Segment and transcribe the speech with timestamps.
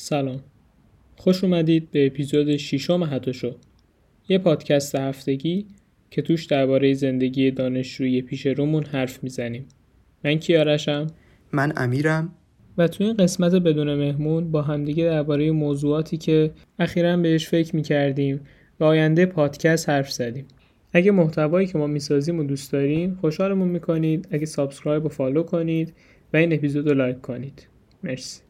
[0.00, 0.40] سلام.
[1.16, 3.56] خوش اومدید به اپیزود ششم هتوشو
[4.28, 5.66] یه پادکست هفتگی
[6.10, 9.66] که توش درباره زندگی دانشجویی پیش رومون حرف می‌زنیم.
[10.24, 11.06] من کیارشم
[11.52, 12.32] من امیرم.
[12.78, 18.40] و تو این قسمت بدون مهمون با همدیگه درباره موضوعاتی که اخیرا بهش فکر می‌کردیم
[18.80, 20.44] و آینده پادکست حرف زدیم.
[20.92, 24.28] اگه محتوایی که ما می‌سازیم و دوست دارین خوشحالمون می‌کنید.
[24.30, 25.94] اگه subscribe و follow کنید
[26.32, 27.66] و این اپیزود رو لایک کنید.
[28.02, 28.47] مرسی.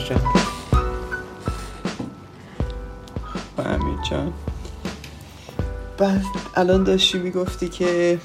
[0.00, 0.20] امیر جان.
[3.66, 4.32] امیر جان.
[5.98, 8.18] بعد الان داشتی می‌گفتی که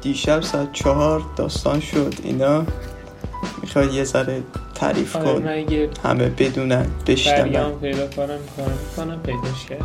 [0.00, 2.64] دیشب ساعت چهار داستان شد اینا.
[3.62, 4.42] می‌خوای یه ذره
[4.74, 5.48] تعریف آره کن.
[5.48, 7.52] اگه همه بدونن بشنون.
[7.52, 9.84] برگم پیدا کنم کنم کنم پیداش کرد.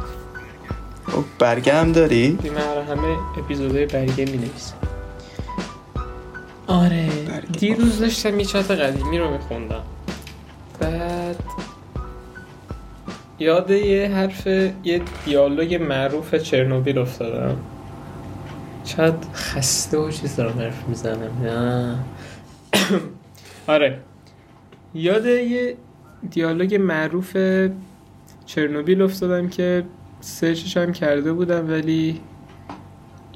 [1.08, 4.76] خب برگه هم داری؟ من همه اپیزودهای برگه می نویسم.
[6.68, 7.10] آره.
[7.60, 9.84] دیروز داشتم یه چات قدیمی رو میخوندم.
[13.44, 14.48] یاد یه حرف
[14.84, 17.58] یه دیالوگ معروف چرنوبیل افتادم.
[18.84, 22.06] چقدر خسته و چیز دارم حرف می‌زنم
[23.68, 24.00] آره.
[24.94, 25.76] یاد یه
[26.30, 27.38] دیالوگ معروف
[28.46, 29.84] چرنوبیل افتادم که
[30.22, 32.20] سرچش هم کرده بودم ولی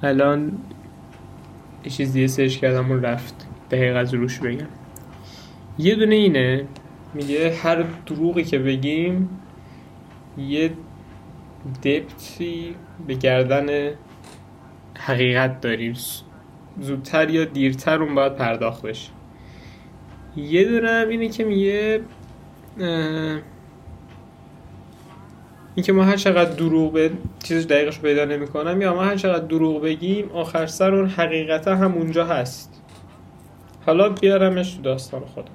[0.03, 0.52] الان
[1.83, 3.47] یه چیز دیگه سرچ کردم و رفت.
[3.71, 4.67] دقیق از روش بگم.
[5.77, 6.66] یه دونه اینه.
[7.14, 9.30] میگه هر دروغی که بگیم
[10.38, 10.71] یه
[11.83, 12.75] دپتی
[13.07, 13.91] به گردن
[14.97, 15.93] حقیقت داریم.
[16.80, 19.09] زودتر یا دیرتر اون باید پرداخت بشه.
[20.35, 22.02] یه دونه هم اینه که میگه
[25.76, 27.11] اینکه ما هر چقدر دروغ به
[27.43, 31.93] چیزش دقیقش پیدا نمی‌کنم یا ما هر چقدر دروغ بگیم آخر سر اون حقیقتا هم
[31.93, 32.81] اونجا هست.
[33.86, 35.52] حالا بیارمش تو داستان خودم.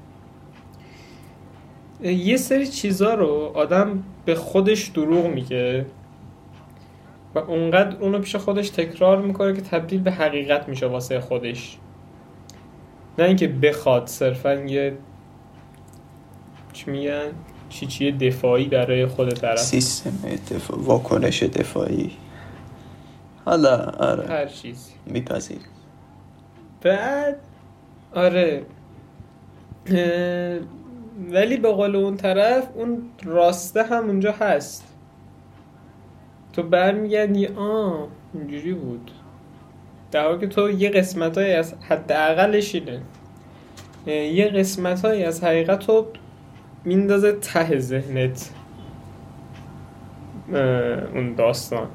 [2.02, 5.86] یه سری چیزا رو آدم به خودش دروغ میگه
[7.34, 11.78] و اونقدر اونو پیش خودش تکرار می‌کنه که تبدیل به حقیقت میشه واسه خودش.
[13.18, 14.96] نه اینکه بخواد صرفا یه
[16.72, 17.28] چی میگن؟
[17.68, 19.58] چی چی دفاعی برای خود طرف.
[19.58, 20.10] سیستم
[20.50, 22.10] دفاع واکنش دفاعی.
[23.44, 24.28] حالا آره.
[24.28, 24.92] هر چیزی.
[25.06, 25.58] میپذیر
[26.82, 27.36] بعد
[28.14, 28.62] آره.
[29.86, 30.58] اه،
[31.30, 34.94] ولی به قول اون طرف اون راسته هم اونجا هست.
[36.52, 39.10] تو برمیگردی آه اینجوری بود.
[40.10, 43.00] در حالی که تو یه قسمت از حداقلش اینه.
[44.06, 46.06] اه، یه قسمت از حقیقت رو
[46.84, 48.50] میندازه ته ذهنت.
[51.14, 51.88] اون داستان.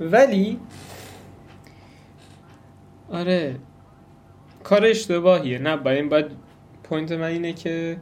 [0.00, 0.60] ولی
[3.10, 3.56] آره
[4.62, 5.58] کار اشتباهیه.
[5.58, 6.26] نه باید باید
[6.88, 7.96] پوینت من اینه که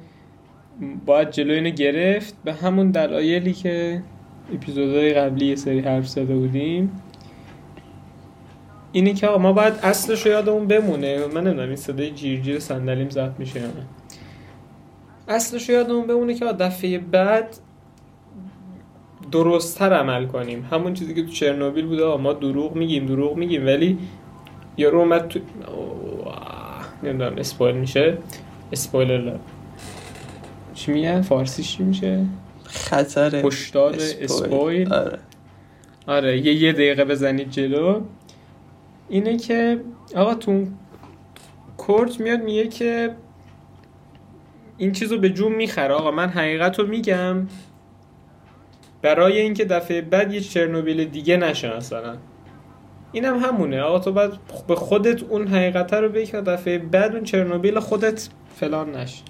[1.06, 2.34] باید جلوی اینو گرفت.
[2.44, 4.02] به همون دلایلی که
[4.54, 7.02] اپیزودهای قبلی یه سری حرف زده بودیم.
[8.92, 11.26] اینه که آقا ما باید اصلش رو یادمون بمونه.
[11.26, 13.86] من نمی‌دونم این صدای جیر جیر صندلیم ضبط میشه یا نه.
[15.28, 17.56] اصلش رو یادمون بمونه که دفعه بعد
[19.32, 20.68] درستتر عمل کنیم.
[20.70, 23.66] همون چیزی که تو چرنوبیل بوده آقا ما دروغ میگیم دروغ میگیم.
[23.66, 23.98] ولی
[24.76, 25.40] یارو اومد تو
[27.02, 28.18] نمی‌دونم اسپویل میشه.
[28.74, 29.38] اسپویلر لا
[30.74, 32.24] چی میگن؟ فارسیش چی میشه؟
[32.64, 34.92] خطر هشدار اسپویل.
[34.92, 35.18] آره.
[36.06, 38.00] آره یه یه دقیقه بزنید جلو.
[39.08, 39.80] اینه که
[40.16, 40.66] آقا تو
[41.76, 43.14] کورت میاد میگه که
[44.78, 45.94] این چیز رو به جون می‌خره.
[45.94, 47.46] آقا من حقیقت رو میگم.
[49.02, 52.16] برای اینکه دفعه بعد یه چرنوبیل دیگه نشه مثلا.
[53.12, 53.80] اینم هم همونه.
[53.80, 54.30] آقا تو باید
[54.68, 58.28] به خودت اون حقیقت رو بگی که دفعه بعد اون چرنوبیل خودت
[58.60, 59.22] فلان نشه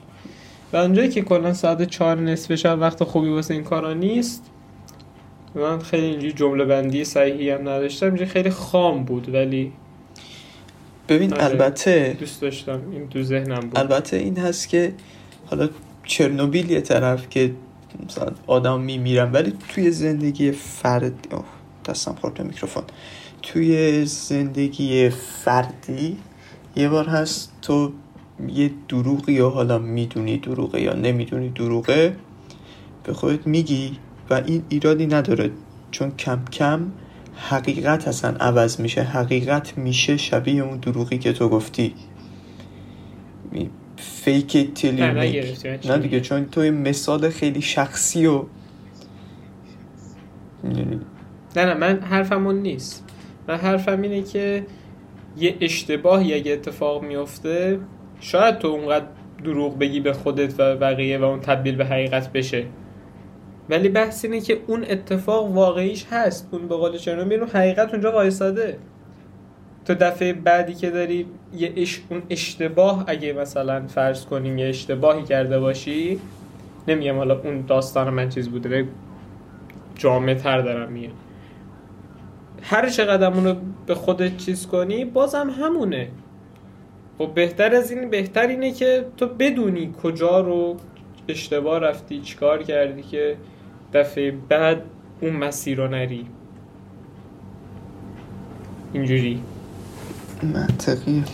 [0.72, 4.50] و اونجایی که کلا ساعت چهار نصف شب وقت خوبی واسه این کارا نیست
[5.54, 9.72] من خیلی اینجوری جمله بندی صحیحی هم نداشتم اینجوری خیلی خام بود ولی
[11.08, 11.44] ببین آره.
[11.44, 14.92] البته دوست داشتم این تو ذهنم بود البته این هست که
[15.46, 15.68] حالا
[16.04, 17.50] چرنوبیل یه طرف که
[18.06, 21.44] مثلا آدم میمیرن ولی توی زندگی فرد اوه،
[21.84, 22.82] دستم خورد میکروفون
[23.42, 26.16] توی زندگی فردی
[26.76, 27.92] یه بار هست تو
[28.54, 32.16] یه دروغی یا حالا می‌دونی دروغه یا نمی‌دونی دروغه
[33.04, 33.96] به خودت میگی
[34.31, 35.50] و این ایرادی نداره
[35.90, 36.92] چون کم کم
[37.36, 41.94] حقیقت اصلا عوض میشه حقیقت میشه شبیه اون دروغی که تو گفتی
[43.96, 48.44] فیک تیلی نه، دیگه؟ چون تو یه مثال خیلی شخصی و.
[51.56, 53.04] نه نه من حرفم اون نیست
[53.48, 54.66] من حرفم اینه که
[55.38, 57.78] یه اشتباه اگه اتفاق میفته
[58.24, 59.06] شاید تو اونقدر
[59.44, 62.64] دروغ بگی به خودت و بقیه و اون تبدیل به حقیقت بشه.
[63.70, 66.48] ولی بحث اینه که اون اتفاق واقعیش هست.
[66.52, 68.78] اون به قول اون حقیقت اونجا وایساده
[69.84, 71.26] تو دفعه بعدی که داری
[71.56, 72.00] یه اش...
[72.08, 76.20] اون اشتباه اگه مثلا فرض کنیم یه اشتباهی کرده باشی
[76.88, 78.88] نمیگم حالا اون داستان من چیز بوده
[79.94, 81.12] جامعه تر دارم میگم.
[82.62, 83.54] هر چقدر اونو
[83.86, 86.08] به خودت چیز کنی بازم همونه.
[87.20, 90.76] و بهتر از این بهتر اینه که تو بدونی کجا رو
[91.28, 93.37] اشتباه رفتی چیکار کردی که
[93.93, 94.82] دفعه بعد
[95.20, 96.26] اون مسیر رو نری.
[98.93, 99.43] اینجوری.
[100.43, 101.25] منطقیه.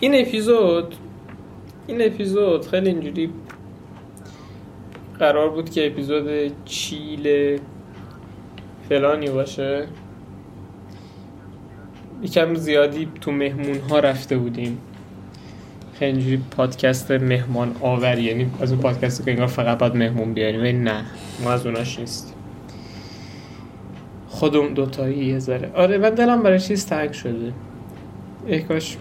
[0.00, 0.94] این اپیزود
[1.86, 3.30] این اپیزود خیلی اینجوری
[5.18, 7.58] قرار بود که اپیزود چیل
[8.88, 9.86] فلانی باشه.
[12.22, 14.78] یکم زیادی تو مهمون ها رفته بودیم.
[15.98, 20.60] خیلی اینجوری پادکست مهمان آوری یعنی از اون پادکستی که انگار فقط باید مهمون بیاریم
[20.60, 21.04] ولی نه
[21.44, 22.34] ما از اوناش نیستیم.
[24.28, 25.70] خودمون دوتایی یه ذره.
[25.74, 27.52] آره من دلم برای چیز تنگ شده.
[28.46, 28.96] ای کاش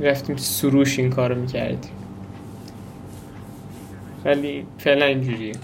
[0.00, 1.90] رفتیم سروش این کارو می‌کردیم.
[4.24, 5.54] ولی فعلا اینجوریه.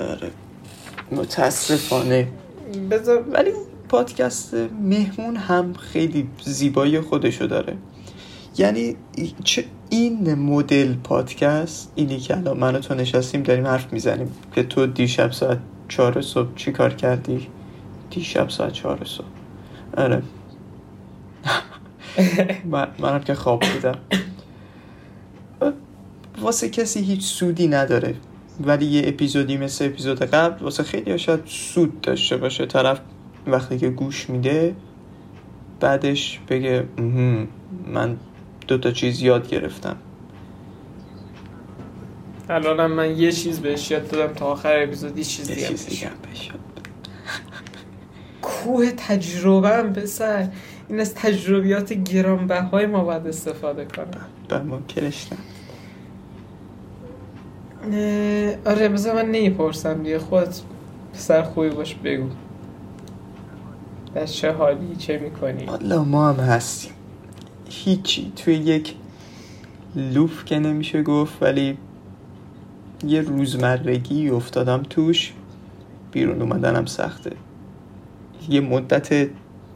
[0.00, 0.30] آره
[1.12, 2.28] متاسفانه.
[2.90, 3.50] بذار ولی
[3.92, 7.76] پادکست مهمون هم خیلی زیبایی خودشو داره.
[8.58, 8.96] یعنی
[9.44, 14.62] چه این مدل پادکست اینی که الان من و تو نشستیم داریم حرف می‌زنیم که
[14.62, 15.58] تو دیشب ساعت
[15.88, 17.48] چهار صبح چی کار کردی؟
[18.10, 19.26] دیشب ساعت چهار صبح.
[19.96, 20.22] آره.
[22.72, 23.98] من منم که خواب بودم.
[26.40, 28.14] واسه کسی هیچ سودی نداره.
[28.60, 32.66] ولی یه اپیزودی مثل اپیزود قبل واسه خیلی شاید سود داشته باشه.
[32.66, 33.00] طرف
[33.46, 34.74] وقتی که گوش میده
[35.80, 37.48] بعدش بگه "مهم،
[37.86, 38.16] من
[38.68, 39.96] دو تا چیز یاد گرفتم.
[42.48, 46.10] الانم من یه چیز بهش یاد دادم تا آخر اپیزود یه چیز دیگه.
[48.42, 50.48] کوه تجربه هم پسر.
[50.88, 54.26] این از تجربیات گرانبهای ما باید استفاده کنم.
[54.48, 55.28] بر منکرش
[57.90, 60.18] نه آره بذار من نیپرسم دیگه.
[60.18, 60.60] خودت
[61.14, 62.28] پسر خوبی باش بگو.
[64.14, 66.92] در چه حالی چه می‌کنی؟ حالا ما هم هستیم.
[67.68, 68.32] هیچی.
[68.36, 68.94] توی یک
[69.96, 71.78] لوف که نمیشه گفت ولی
[73.06, 75.32] یه روزمرگی افتادم توش.
[76.12, 77.32] بیرون اومدنم سخته.
[78.48, 79.28] یه مدت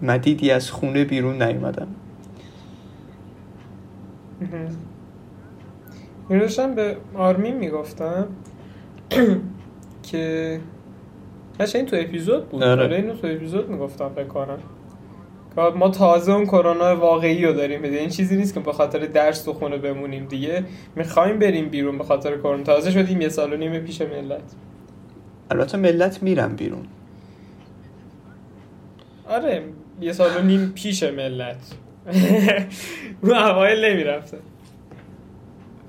[0.02, 1.88] مدیدی از خونه بیرون نیومدم.
[6.30, 8.26] این به آرمین می‌گفتم
[10.02, 10.60] که
[11.60, 12.96] هشه این تو اپیزود بود؟ آره.
[12.96, 14.58] اینو تو اپیزود می‌گفتم فکر کنم.
[15.76, 17.82] ما تازه اون کرونا واقعی رو داریم.
[17.82, 20.64] این چیزی نیست که به خاطر درس تو خونه بمونیم دیگه.
[20.96, 22.62] می‌خوایم بریم بیرون به خاطر کرونا.
[22.62, 24.42] تازه شدیم یه سال و نیم پیش ملت.
[25.50, 26.84] البته ملت میرم بیرون.
[29.28, 29.62] آره
[30.00, 31.56] یه سال و نیم پیش ملت.
[33.22, 34.38] اون اوایل نمی‌رفته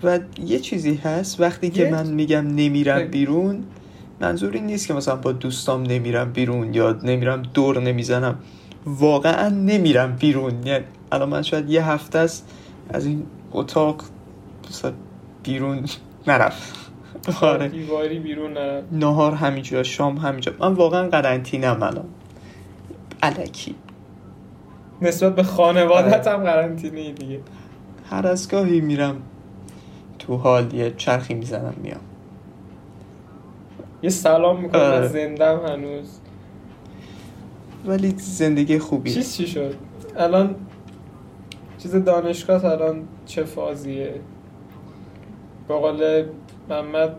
[0.03, 3.07] و یه چیزی هست وقتی که من میگم نمیرم.
[3.07, 3.63] بیرون
[4.21, 8.39] منظور این نیست که مثلا با دوستام نمیرم بیرون یا نمیرم دور نمی‌زنم.
[8.85, 10.67] واقعا نمیرم بیرون.
[10.67, 12.49] یعنی الان من شاید یه هفته است
[12.89, 14.01] از این اتاق
[15.43, 15.85] بیرون
[16.27, 16.73] نرفت.
[17.41, 17.67] آره.
[17.67, 20.51] دیواری بیرون نرم نهار همینجا شام همینجا.
[20.59, 22.05] من واقعا قرنطینم الان.
[23.23, 23.75] علکی
[25.01, 27.39] نسبت به خانوادت هم قرنطینه دیگه.
[28.09, 29.15] هر از گاهی میرم
[30.19, 31.99] تو حال یه چرخی می‌زنم میام.
[34.01, 34.95] یه سلام می‌کنم آره.
[34.95, 36.19] از زندم هنوز.
[37.85, 39.13] ولی زندگی خوبیه.
[39.13, 39.75] چیز چی شد؟
[40.17, 40.55] الان
[41.77, 44.13] چیز دانشگاه الان چه فازیه؟
[45.67, 46.25] با قول
[46.69, 47.15] محمد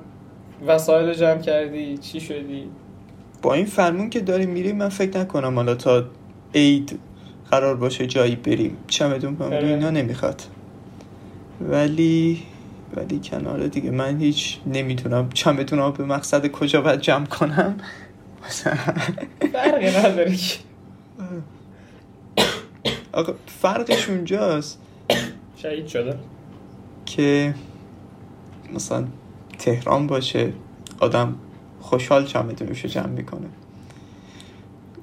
[0.66, 2.64] وسایل جمع کردی چی شدی؟
[3.42, 6.04] با این فرمون که داریم میریم من فکر نکنم حالا تا
[6.54, 6.98] عید
[7.50, 8.76] قرار باشه جایی بریم.
[8.86, 9.66] چمدون آره.
[9.66, 10.42] اینا نمی‌خواد.
[11.60, 12.42] ولی
[12.96, 17.76] ولی کنار دیگه من هیچ نمی‌تونم چمدون به مقصد کجا باید جمع کنم.
[18.46, 18.74] مثلا
[19.52, 20.58] فرقی نداره که.
[23.12, 24.78] آقا فرقش اونجاست
[25.56, 26.18] شهید شده.
[27.06, 27.54] که
[28.74, 29.04] مثلا
[29.58, 30.52] تهران باشه
[31.00, 31.34] آدم
[31.80, 33.48] خوشحال چمدونش رو جمع می‌کنه.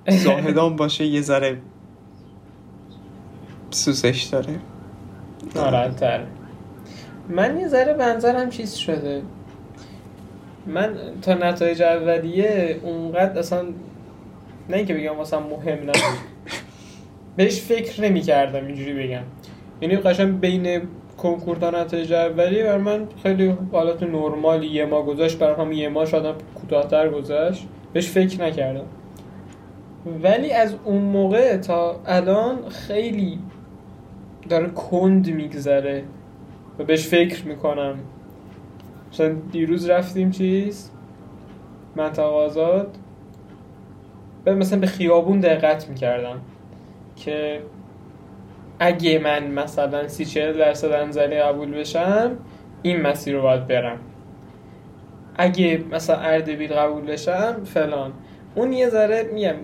[0.08, 1.62] زاهدان باشه یه ذره
[3.72, 4.60] سوزش داره.
[5.56, 6.26] ناراحت‌تر.
[7.30, 9.22] من یه ذره بنظرم چیز شده.
[10.68, 13.64] من تا نتایج اولیه اونقدر اصلا
[14.70, 16.20] نه اینکه بگم مثلا مهم نبود.
[17.36, 19.24] بهش فکر نمی کردم اینجوری بگم.
[19.82, 20.82] یعنی قشنگ بین
[21.18, 25.90] کنکور تا نتایج اولیه بر من خیلی حالت نرمالی یه ما گذاشت برای هم یه
[25.90, 27.68] ما شاید کوتاهتر گذاشت.
[27.94, 28.86] بهش فکر نکردم.
[30.24, 33.40] ولی از اون موقع تا الان خیلی
[34.50, 36.04] داره کند میگذره.
[36.80, 37.96] و بهش فکر می‌کنم.
[39.12, 40.92] مثلا دیروز رفتیم چیز
[41.96, 42.98] منطقه آزاد.
[44.46, 46.42] و مثلا به خیابون دقت می‌کردم
[47.16, 47.62] که
[48.80, 52.32] اگه من مثلا سی چهل درصد انزلی قبول بشم
[52.82, 54.00] این مسیر رو باید برم.
[55.38, 58.12] اگه مثلا اردبیل قبول بشم فلان.
[58.56, 59.56] اون یه ذره میگم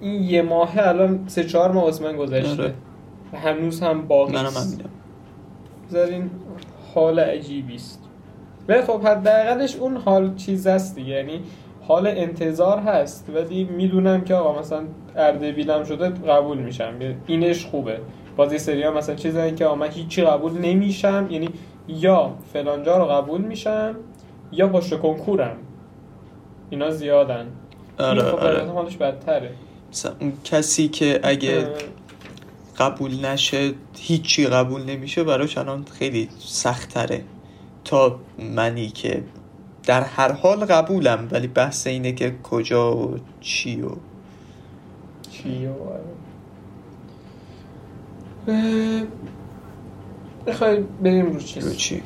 [0.00, 2.62] این یه ماه الان سه چهار ماه از من گذشته.
[2.62, 2.74] آره.
[3.32, 4.36] و هنوز هم باقی
[5.94, 6.12] است.
[6.12, 6.30] این
[6.94, 8.02] حال عجیبی است.
[8.68, 11.12] ولی خب حداقلش اون حال چیز هست دیگه.
[11.12, 11.40] یعنی
[11.88, 14.82] حال انتظار هست ولی می‌دونم که آقا مثلا
[15.16, 16.94] اردبیلم شده قبول میشم.
[17.26, 17.98] اینش خوبه.
[18.36, 21.26] بازی سری ها مثلا چیزایی که آقا من هیچی قبول نمیشم.
[21.30, 21.48] یعنی
[21.88, 23.94] یا فلانجا رو قبول میشم
[24.52, 25.56] یا پشت کنکورم
[26.70, 27.46] اینا زیادن.
[27.98, 28.64] آره این خب آره.
[28.64, 29.50] حالش بدتره.
[29.92, 31.66] مثلا اون کسی که اگه
[32.82, 37.24] قبول نشه هیچی قبول نمیشه براش الان خیلی سختره
[37.84, 39.22] تا منی که
[39.84, 43.90] در هر حال قبولم ولی بحث اینه که کجا و چی و
[45.30, 45.72] چی و
[48.48, 49.02] اه،
[50.46, 52.02] بخوای بریم رو رو چیز چی؟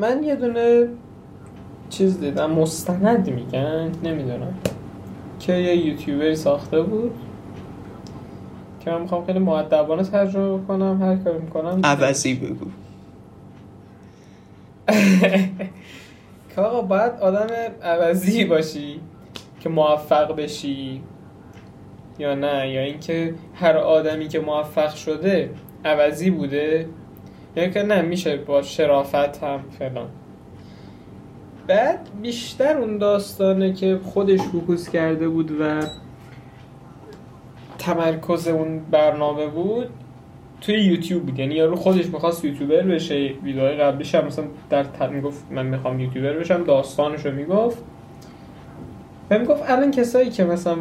[0.00, 0.88] من یه دونه
[1.90, 2.50] چیز دیدم.
[2.50, 3.92] مستند میگن.
[4.04, 4.54] نمی‌دونم.
[5.46, 7.12] که یه یوتیوبری ساخته بود
[8.84, 11.80] که من می‌خوام خیلی معدبانه ترجمه کنم هر کاری می‌کنم.
[11.84, 12.66] عوضی بگو.
[16.54, 17.46] که آقا باید آدم
[17.82, 19.00] عوضی باشی
[19.60, 21.02] که موفق بشی
[22.18, 25.50] یا نه یا اینکه هر آدمی که موفق شده
[25.84, 26.88] عوضی بوده
[27.56, 30.08] یا که نه میشه با شرافت هم فلان.
[31.66, 35.80] بعد بیشتر اون داستانه که خودش فوکوس کرده بود و
[37.78, 39.88] تمرکز اون برنامه بود
[40.60, 41.38] توی یوتیوب بود.
[41.38, 43.14] یعنی یارو خودش می‌خواست یوتیوبر بشه.
[43.14, 45.02] ویدیوهای قبلیش هم مثلا در ت...
[45.02, 47.78] می‌گفت من می‌خوام یوتیوبر بشم داستانش رو می‌گفت.
[49.30, 50.76] و می‌گفت الان کسایی که مثلا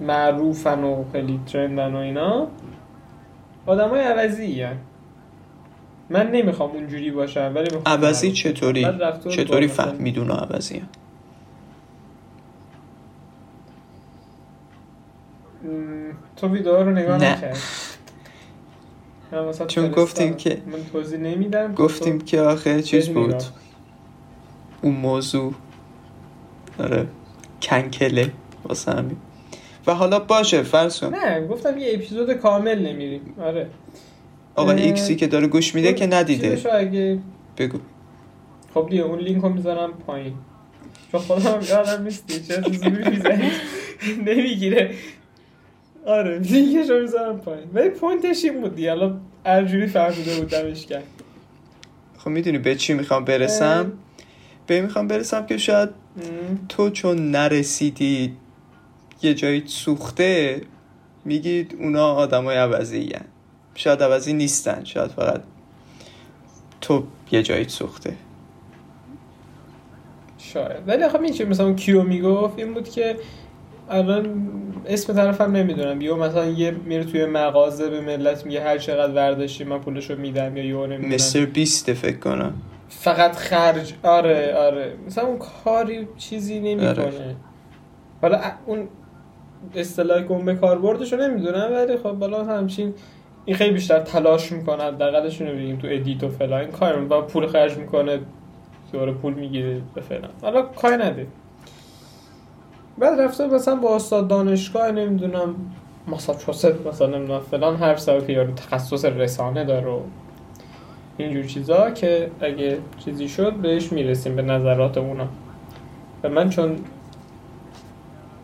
[0.00, 2.46] معروفن و خیلی ترندن و اینا
[3.66, 4.44] آدم های عوضی
[6.10, 8.32] من نمی‌خوام اونجوری باشم ولی می‌خوام عوضی.
[8.32, 8.86] چطوری؟
[9.30, 10.82] چطوری فهمید اونا عوضی
[16.36, 17.36] تو ویدیو رو نگاه نه.
[17.36, 17.58] نکرد.
[19.68, 19.90] چون.
[19.90, 23.28] گفتیم که- من توضیح نمیدم گفتیم که آخه چیز بود.
[23.34, 23.42] نگاه.
[24.82, 25.54] اون موضوع.
[26.78, 27.06] آره.
[27.62, 28.32] کنکله
[28.64, 29.16] واسه همین.
[29.86, 31.14] و حالا باشه فرض کن.
[31.14, 33.34] نه گفتم یه اپیزود کامل نمیریم.
[33.40, 33.70] آره.
[34.58, 36.74] آقا اه، ایکسی که داره گوش میده که ندیده.
[36.74, 37.18] اگه
[37.58, 37.78] بگو.
[38.74, 40.34] خب دیگه اون لینک رو می‌ذارم پایین.
[41.12, 42.62] چون خودم یادم نیستی چه
[43.10, 43.50] می‌زنی
[44.26, 44.90] نمی‌گیره.
[46.06, 47.66] آره لینکش رو می‌ذارم پایین.
[47.74, 48.90] ولی point ش این بود دیگه.
[48.90, 51.04] الان هرجوری فهمیده بود دمش گرم
[52.18, 53.92] خب می‌دونی به چی می‌خوام برسم؟
[54.66, 55.88] به این می‌خوام برسم که شاید
[56.68, 58.36] تو چون نرسیدی
[59.22, 60.60] یه جایی سوخته
[61.24, 63.24] میگید اونا آدمای عوضی هن.
[63.78, 65.40] شاید عوضی نیستن شاید فقط
[66.80, 68.14] تو یه جایی سوخته.
[70.38, 70.76] شاید.
[70.86, 73.16] ولی خب این چه مثلا کیو می‌گفت این بود که
[73.90, 74.50] الان
[74.86, 76.00] اسم طرفم نمی‌دونم.
[76.00, 80.56] یا مثلا یه میره توی مغازه به ملت میگه هر چقدر ورداشتی من پولشو میدم
[80.56, 81.14] یا یو نمی‌دونم.
[81.14, 82.54] مستر بیست فکر کنم.
[82.88, 83.94] فقط خرج.
[84.02, 84.92] آره آره.
[85.06, 86.88] مثلا اون کاری چیزی نمی‌کنه.
[86.90, 87.36] آره.
[88.22, 88.88] حالا اون
[89.74, 92.94] اصطلاح گم کاربردش رو نمی‌دونم ولی خب بالا همچین
[93.48, 96.66] این خیلی بیشتر تلاش می‌کنه حداقلش رو بگیم تو ادیت و فلان.
[96.66, 98.20] کار و پول خرج می‌کنه
[98.92, 100.30] دوره پول می‌گیره به فلان.
[100.42, 101.26] حالا کاری نده
[102.98, 105.54] بعد رفته مثلا با استاد دانشگاه نمی‌دونم
[106.06, 110.00] ماساچوست مثلا نمی‌دونم فلان حرف زد که یارو تخصص رسانه داره و
[111.18, 115.28] اینجور چیزا که اگه چیزی شد بهش می‌رسیم به نظرات اونا.
[116.22, 116.76] و من چون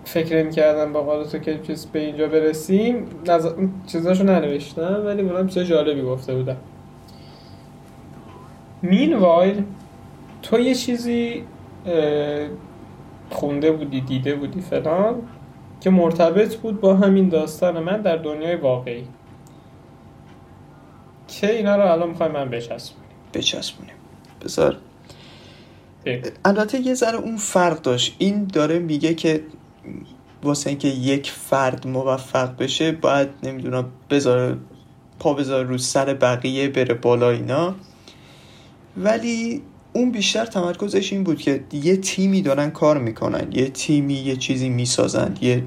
[0.05, 3.07] فکر کردم با قول تو که چیز به اینجا برسیم.
[3.29, 6.57] اون چیزاشو ننوشتم ولی اونم چیز جالبی گفته بودم.
[8.83, 9.65] مین وایل
[10.43, 11.45] تو یه چیزی
[13.31, 15.23] خونده بودی دیده بودی فلان
[15.81, 19.05] که مرتبط بود با همین داستان من در دنیای واقعی.
[21.29, 23.09] که اینا رو الان می‌خوای من بچسبونیم.
[23.35, 23.95] بچسبونیم.
[24.45, 24.77] بذار.
[26.45, 28.17] البته یه ذره اون فرق داشت.
[28.19, 29.41] این داره میگه که
[30.43, 34.57] واسه اینکه یک فرد موفق بشه باید نمی‌دونم بذاره
[35.19, 37.75] پا بذاره رو سر بقیه بره بالا اینا.
[38.97, 39.63] ولی
[39.93, 44.69] اون بیشتر تمرکزش این بود که یه تیمی دارن کار می‌کنن یه تیمی یه چیزی
[44.69, 45.65] می‌سازن یه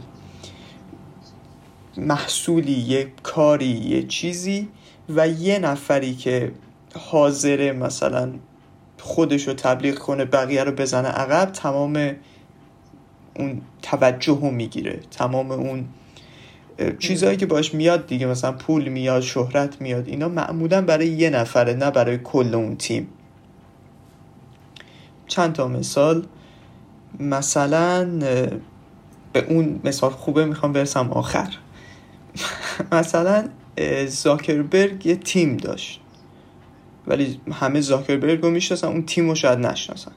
[1.97, 4.67] محصولی یه کاری یه چیزی
[5.09, 6.51] و یه نفری که
[6.95, 8.33] حاضره مثلا
[8.99, 12.15] خودش رو تبلیغ کنه بقیه رو بزنه عقب تمام
[13.37, 14.99] اون توجه رو می‌گیره.
[15.11, 15.85] تمام اون
[16.99, 21.73] چیزهایی که باش میاد دیگه مثلا پول میاد شهرت میاد اینا معمولا برای یه نفره
[21.73, 23.07] نه برای کل اون تیم.
[25.27, 26.25] چند تا مثال.
[27.19, 28.05] مثلا
[29.33, 31.49] به اون مثال خوبه می‌خوام برسم آخر.
[32.91, 33.49] مثلا
[34.07, 36.01] زاکربرگ یه تیم داشت.
[37.07, 40.11] ولی همه زاکربرگ رو می‌شناسن اون تیم رو شاید نشناسن.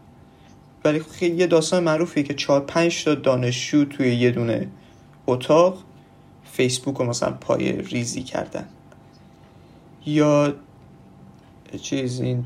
[0.84, 4.68] ولی خیلی یه داستان معروفیه که چهار پنج تا دانشجو توی یه دونه
[5.26, 5.82] اتاق
[6.44, 8.68] فیسبوک رو مثلا پای ریزی کردن.
[10.06, 10.54] یا
[11.82, 12.44] چیز این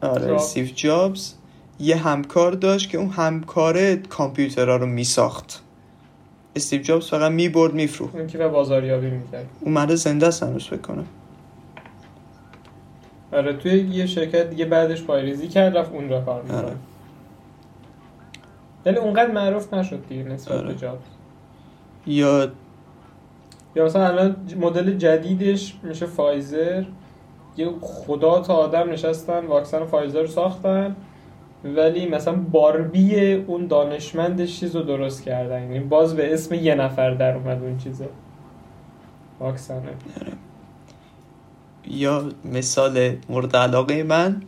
[0.00, 0.34] آره.
[0.34, 1.34] استیو جابز
[1.80, 5.62] یه همکار داشت که اون همکاره کامپیوترها رو میساخت.
[6.56, 8.14] استیو جابز فقط می‌برد میفروخت.
[8.14, 9.46] اون که به بازاریابی می‌کرد.
[9.60, 11.06] اون مرد زنده است هنوز کنم.
[13.32, 16.44] آره توی یه شرکت دیگه بعدش پایه‌ریزی کرد رفت اون را کار آره.
[16.44, 16.76] می‌کنه
[18.86, 20.68] ولی اونقدر معروف نشد دیگه نسبت آره.
[20.68, 21.00] به جابز
[22.06, 22.48] یا
[23.76, 26.84] یا مثلا الان مدل جدیدش میشه فایزر.
[27.56, 30.96] یه خدا تا آدم نشستن واکسن فایزر رو ساختن.
[31.64, 35.62] ولی مثلا باربی اون دانشمندش چیز رو درست کردن.
[35.62, 38.08] یعنی باز به اسم یه نفر در اومد اون چیزه
[39.40, 39.92] واکسنه.
[41.86, 44.42] یا مثال مورد علاقه من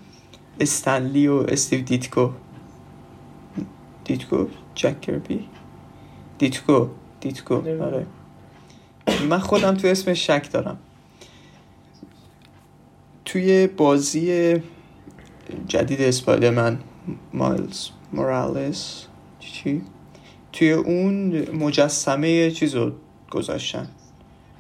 [0.60, 2.30] استنلی و استیو دیتکو.
[4.04, 5.48] دیتکو جک کربی.
[6.38, 6.88] دیتکو
[7.20, 7.54] دیتکو.
[7.54, 8.06] آره.
[9.28, 10.78] من خودم تو اسم شک دارم.
[13.24, 14.56] توی بازی
[15.68, 16.78] جدید اسپایدرمن
[17.34, 18.84] مایلز مورالز
[19.40, 19.82] چی؟
[20.52, 22.92] توی اون مجسمه چیز رو
[23.30, 23.88] گذاشتن.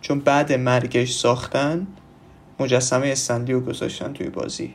[0.00, 1.86] چون بعد مرگش ساختن
[2.60, 4.74] مجسمه استنلی رو گذاشتن توی بازی.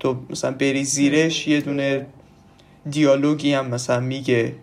[0.00, 2.06] تو مثلا بری زیرش یه دونه
[2.90, 4.54] دیالوگی هم مثلا میگه.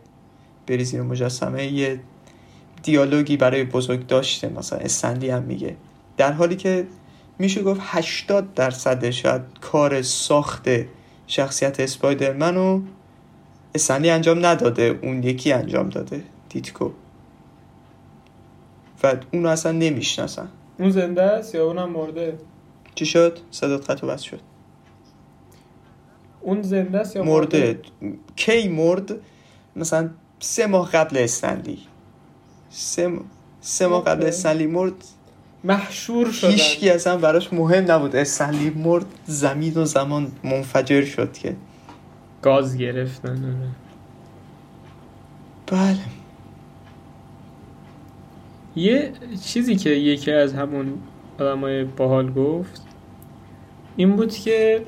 [0.68, 2.00] بری زیر مجسمه یه
[2.84, 5.76] دیالوگی برای بزرگ داشته مثلا استنلی هم میگه.
[6.18, 6.88] در حالی که
[7.40, 10.70] میشه گفت 80 درصد شاید کار ساخت
[11.28, 12.82] شخصیت اسپایدرمن رو
[13.76, 16.92] استنلی انجام نداده اون یکی انجام داده دیتکو
[19.04, 20.48] و اونو اصلا نمی‌شناسن.
[20.82, 22.38] اون زنده است یا اونم مرده؟
[22.96, 24.40] چی شد؟ صدات قطع وصل شد.
[26.42, 27.80] اون زنده است یا مرده.
[28.36, 29.12] کی مرد؟
[29.76, 31.80] مثلا سه ماه قبل استنلی
[32.70, 33.26] سه, م-
[33.62, 34.28] سه ماه قبل اوکی.
[34.28, 34.94] استنلی مرد
[35.64, 36.52] محشور شدن.
[36.52, 38.16] هیچکی اصلا براش مهم نبود.
[38.16, 41.56] استنلی مرد زمین و زمان منفجر شد که.
[42.42, 43.70] گاز گرفتن آره.
[45.68, 46.21] بله.
[48.76, 49.12] یه
[49.46, 50.94] چیزی که یکی از همون
[51.40, 52.82] آدمای باحال گفت
[53.96, 54.82] این بود که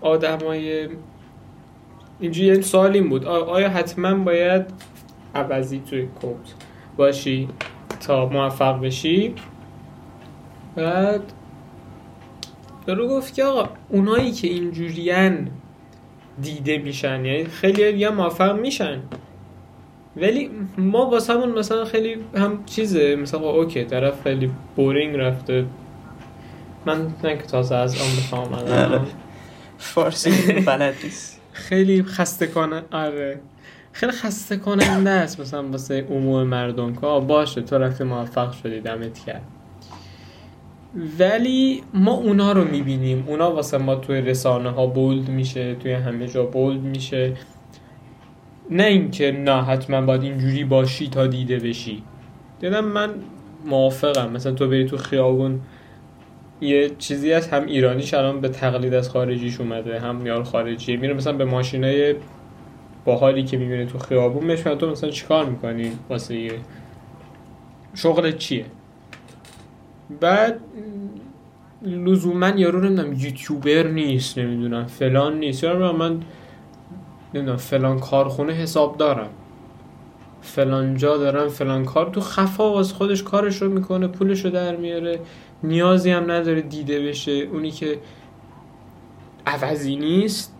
[0.00, 0.88] آدمای
[2.20, 4.66] اینجوری سوال این بود آیا حتما باید
[5.34, 6.48] عوضی توی کود
[6.96, 7.48] باشی
[8.00, 9.34] تا موفق بشی؟
[10.76, 11.20] بعد
[12.86, 15.50] دارو گفت که آقا اونایی که اینجورین
[16.42, 19.00] دیده میشن یعنی خیلی دیگه موفق میشن
[20.16, 23.16] ولی ما واسه همون مثلا خیلی هم چیزه.
[23.16, 25.64] مثلا آقا okay طرف خیلی boring رفته.
[26.86, 29.00] من نه که تازه از آمریکا آمدم آره.
[29.78, 31.40] فارسی بلد نیست.
[31.52, 33.40] خیلی خسته کنه آره.
[33.92, 39.18] خیلی خسته کننده است مثلا واسه عموم مردم که باشه تو رفتی موفق شدی دمت
[39.18, 39.42] گرم
[41.18, 43.24] ولی ما اونا رو می‌بینیم.
[43.26, 47.32] اونا واسه ما توی رسانه ها bold میشه توی همه جا bold میشه.
[48.70, 52.02] نه اینکه نه حتما باید اینجوری باشی تا دیده بشی.
[52.60, 53.10] دیدم من
[53.66, 54.32] موافقم.
[54.32, 55.60] مثلا تو بری تو خیابون
[56.60, 61.14] یه چیزی هست هم ایرانیش الان به تقلید از خارجیش اومده هم یار خارجیه میره
[61.14, 62.14] مثلا به ماشینای
[63.04, 66.52] باحالی که می‌بینه تو خیابون میشن تو مثلا چیکار می‌کنی؟ واسه یه
[67.94, 68.64] شغل چیه؟
[70.20, 70.60] بعد
[71.82, 75.64] لزوما یارو نمی‌دونم یوتیوبر نیست نمی‌دونم فلان نیست.
[75.64, 76.20] یا من
[77.36, 79.30] نمی‌دونم فلان کارخونه حساب دارم
[80.40, 84.76] فلان جا دارم فلان کار تو خفا واس خودش کارش رو می‌کنه پولش رو در
[84.76, 85.20] میاره
[85.62, 87.32] نیازی هم نداره دیده بشه.
[87.32, 87.98] اونی که
[89.46, 90.54] عوضی نیست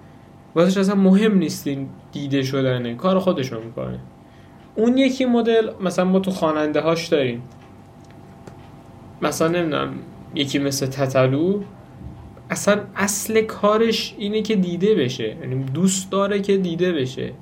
[0.54, 1.68] واسش اصلا مهم نیست
[2.12, 3.98] دیده شدنه کار خودش رو می‌کنه.
[4.74, 7.42] اون یکی مدل مثلا ما تو خواننده هاش داریم.
[9.22, 9.94] مثلا نمی‌دونم
[10.34, 11.62] یکی مثل تتلو.
[12.50, 15.36] اصلا اصل کارش اینه که دیده بشه.
[15.40, 17.32] یعنی دوست داره که دیده بشه.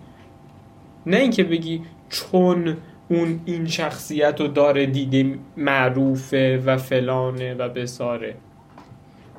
[1.07, 2.77] نه اینکه بگی چون
[3.09, 8.35] اون این شخصیت رو داره دیده معروفه و فلانه و بساره.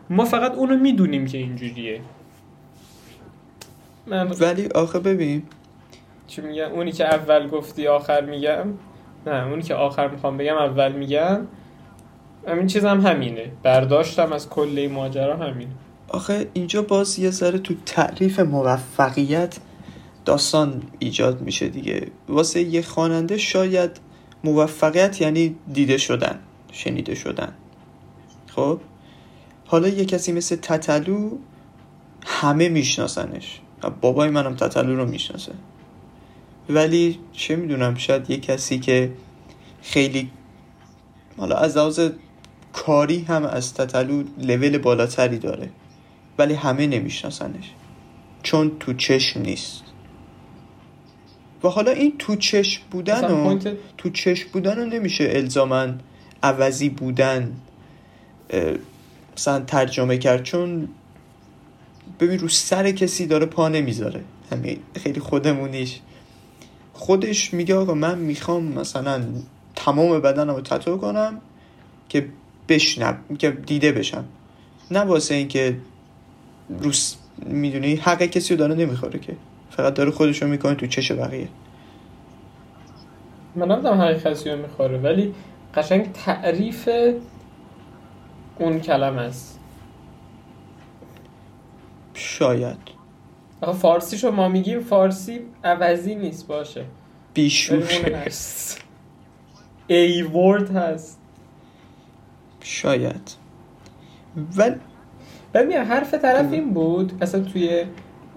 [0.10, 2.02] ما فقط اونو می‌دونیم که اینجوریه.
[4.08, 5.44] من ولی آخه ببین.
[6.28, 8.66] چی میگم؟ اونی که اول گفتی آخر میگم؟
[9.28, 11.48] نه اونی که آخر می‌خوام بگم اول میگم
[12.48, 13.52] همین چیزم هم همینه.
[13.64, 15.68] برداشتم از کل ماجرا همین.
[16.08, 19.58] آخه اینجا باز یه ذره تو تعریف موفقیت
[20.26, 22.08] داستان ایجاد میشه دیگه.
[22.30, 23.92] واسه یه خواننده شاید
[24.44, 26.40] موفقیت یعنی دیده شدن
[26.72, 27.54] شنیده شدن.
[28.56, 28.80] خب؟
[29.66, 31.38] حالا یه کسی مثل تتلو
[32.26, 33.60] همه میشناسنش.
[34.02, 35.52] بابای منم تتلو رو می‌شناسه.
[36.70, 39.12] ولی چه می‌دونم شاید یه کسی که
[39.82, 40.30] خیلی
[41.38, 42.10] حالا از لحاظ
[42.76, 45.70] کاری هم از تتلو لول بالاتری داره.
[46.38, 47.72] ولی همه نمیشناسنش.
[48.44, 49.84] چون تو چشم نیست.
[51.64, 53.60] و حالا این تو چشم بودن و
[53.98, 56.00] تو چشم بودن رو نمیشه الزامن
[56.44, 57.54] عوضی بودن
[59.38, 60.44] مثلا ترجمه کرد.
[60.44, 60.88] چون
[62.20, 64.22] ببین رو سر کسی داره پا نمی‌ذاره.
[64.52, 66.00] همین خیلی خودمونیش.
[66.94, 69.24] خودش میگه آقا من می‌خوام مثلا
[69.76, 71.42] تمام بدنم رو تتو کنم
[72.10, 72.30] که
[72.70, 74.26] بشنم که دیده بشم
[74.92, 75.78] نه واسه اینکه
[76.80, 79.36] روس می‌دونی حق کسی رو داره نمی‌خوره که.
[79.70, 81.48] فقط داره خودش رو می‌کنه تو چش بقیه.
[83.56, 85.34] من نمی‌دونم حق کسی رو می‌خوره ولی
[85.76, 86.90] قشنگ تعریف
[88.60, 89.60] اون کلمه است.
[92.14, 92.78] شاید.
[93.62, 96.86] آخه فارسی شو ما میگیم فارسی عوضی نیست باشه.
[97.34, 98.30] بیشوره
[99.88, 101.22] ای ورد هست
[102.66, 103.32] شاید.
[104.58, 104.76] ولی
[105.54, 107.84] ببین حرف طرف این بود اصلا توی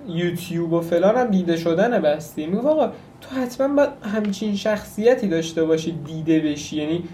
[0.08, 2.46] یوتیوب و فلان هم دیده شدن بستی.
[2.46, 6.76] میگو آقا تو حتما باید همچین شخصیتی داشته باشی دیده بشی.
[6.76, 7.04] یعنی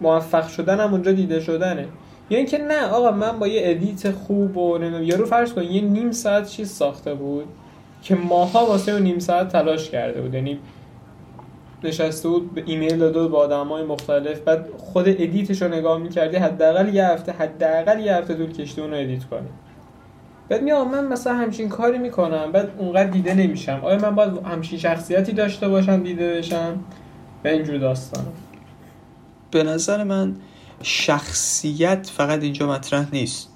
[0.00, 1.80] موفق شدن هم اونجا دیده شدنه.
[1.80, 1.86] یا
[2.30, 5.80] یعنی اینکه نه آقا من با یه edit خوب و نمی‌دونم یارو فرض کن یه
[5.80, 7.44] نیم ساعت چیز ساخته بود
[8.02, 10.34] که ماها واسه اون نیم ساعت تلاش کرده بود.
[10.34, 10.58] یعنی
[11.84, 14.40] نشسته بود به ایمیل داده با آدم های مختلف.
[14.40, 18.82] بعد خود edit ش رو نگاه می‌کردی حداقل یه هفته حداقل یه هفته طول کشته
[18.82, 19.48] اون رو edit کنی.
[20.48, 23.80] بعد میام من مثلا همچین کاری می‌کنم بعد اونقدر دیده نمیشم.
[23.82, 26.84] آیا من باید همچین شخصیتی داشته باشم دیده بشم؟
[27.42, 28.26] به اینجور داستان.
[29.50, 30.36] به نظر من
[30.82, 33.48] شخصیت فقط اینجا مطرح نیست.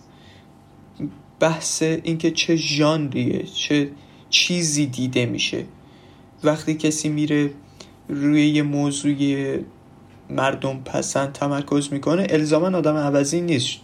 [1.40, 3.90] بحث اینکه چه ژانریه چه
[4.30, 5.64] چیزی دیده میشه.
[6.44, 7.50] وقتی کسی میره
[8.08, 9.14] روی یه موضوع
[10.30, 13.78] مردم پسند تمرکز می‌کنه الزاما آدم عوضی نیست.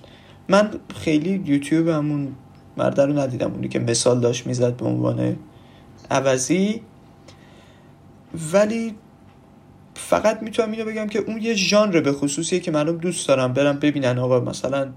[0.49, 2.33] من خیلی یوتیوب همون
[2.77, 5.37] مرده رو ندیدم اونی که مثال داشت می‌زد به عنوان
[6.11, 6.81] عوضی.
[8.53, 8.95] ولی
[9.95, 13.79] فقط می‌تونم اینو بگم که اون یه ژانر به خصوصیه که مردم دوست دارم برم
[13.79, 14.89] ببینن آقا مثلا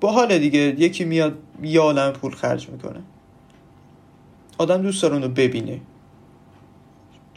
[0.00, 3.00] با حال دیگه یکی میاد یه عالم پول خرج می‌کنه.
[4.58, 5.80] آدم دوست داره اونو ببینه.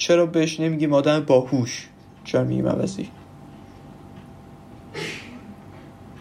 [0.01, 1.89] چرا بهش نمیگیم آدم باهوش؟
[2.23, 3.09] چرا میگیم عوضی؟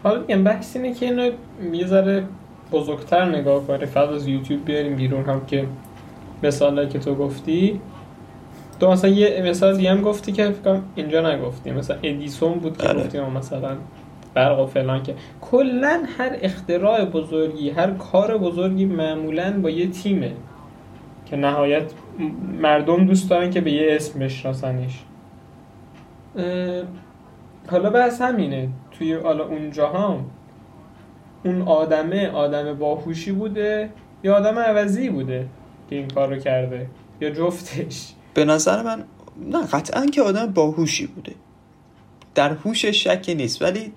[0.03, 1.31] حالا میگم بحث اینه که اینو
[1.73, 2.23] یه ذره
[2.71, 3.85] بزرگتر نگاه کنی.
[3.85, 5.67] فقط از یوتیوب بیاریم بیرون هم که
[6.43, 7.81] مثال که تو گفتی.
[8.79, 11.71] تو مثلا یه مثال دیگه هم گفتی که فکرم اینجا نگفتی.
[11.71, 13.03] مثلا ادیسون بود که آره.
[13.03, 13.77] گفتیم مثلا
[14.33, 15.15] برق و فلان که.
[15.41, 20.31] کلا هر اختراع بزرگی هر کار بزرگی معمولا با یه تیمه
[21.25, 21.91] که نهایت
[22.61, 25.03] مردم دوست دارن که به یه اسم بشناسنش
[27.67, 28.69] حالا بحث همینه.
[28.91, 30.25] توی حالا اونجا هم
[31.43, 33.89] اون آدمه آدم باهوشی بوده
[34.23, 35.47] یا آدم عوضی بوده
[35.89, 36.87] که این کار رو کرده
[37.21, 39.03] یا جفتش؟ به نظر من
[39.37, 41.35] نه قطعا که آدم باهوشی بوده.
[42.35, 43.61] در هوشش شکی نیست.
[43.61, 43.91] ولی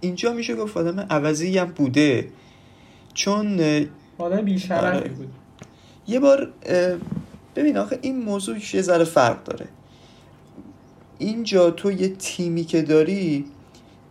[0.00, 2.28] اینجا میشه گفت آدم عوضی هم بوده.
[3.14, 3.60] چون
[4.18, 5.08] آدم بیشرفی آره.
[5.08, 5.28] بود.
[6.08, 6.52] یه بار
[7.58, 9.68] ببین آخه این موضوع یه ذره فرق داره.
[11.18, 13.44] اینجا تو یه تیمی که داری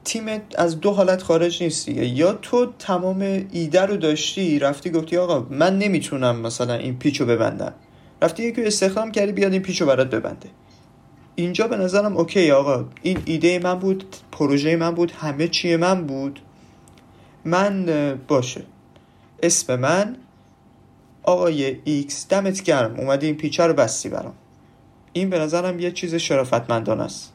[0.03, 2.05] تیمت از دو حالت خارج نیست دیگه.
[2.05, 7.73] یا تو تمام ایده رو داشتی رفتی گفتی آقا من نمی‌تونم مثلا این پیچو ببندم.
[8.21, 10.49] رفتی یکی استخدام کردی بیاد این پیچو برات ببنده.
[11.35, 12.85] اینجا به نظرم okay آقا.
[13.01, 16.39] این ایده من بود پروژه من بود همه چی من بود.
[17.45, 17.85] من
[18.27, 18.63] باشه.
[19.43, 20.15] اسم من
[21.27, 22.95] آقای X دمت گرم.
[22.99, 24.33] اومدی این پیچه رو بستی برام.
[25.13, 27.33] این به نظرم یه چیز شرافتمندانه است.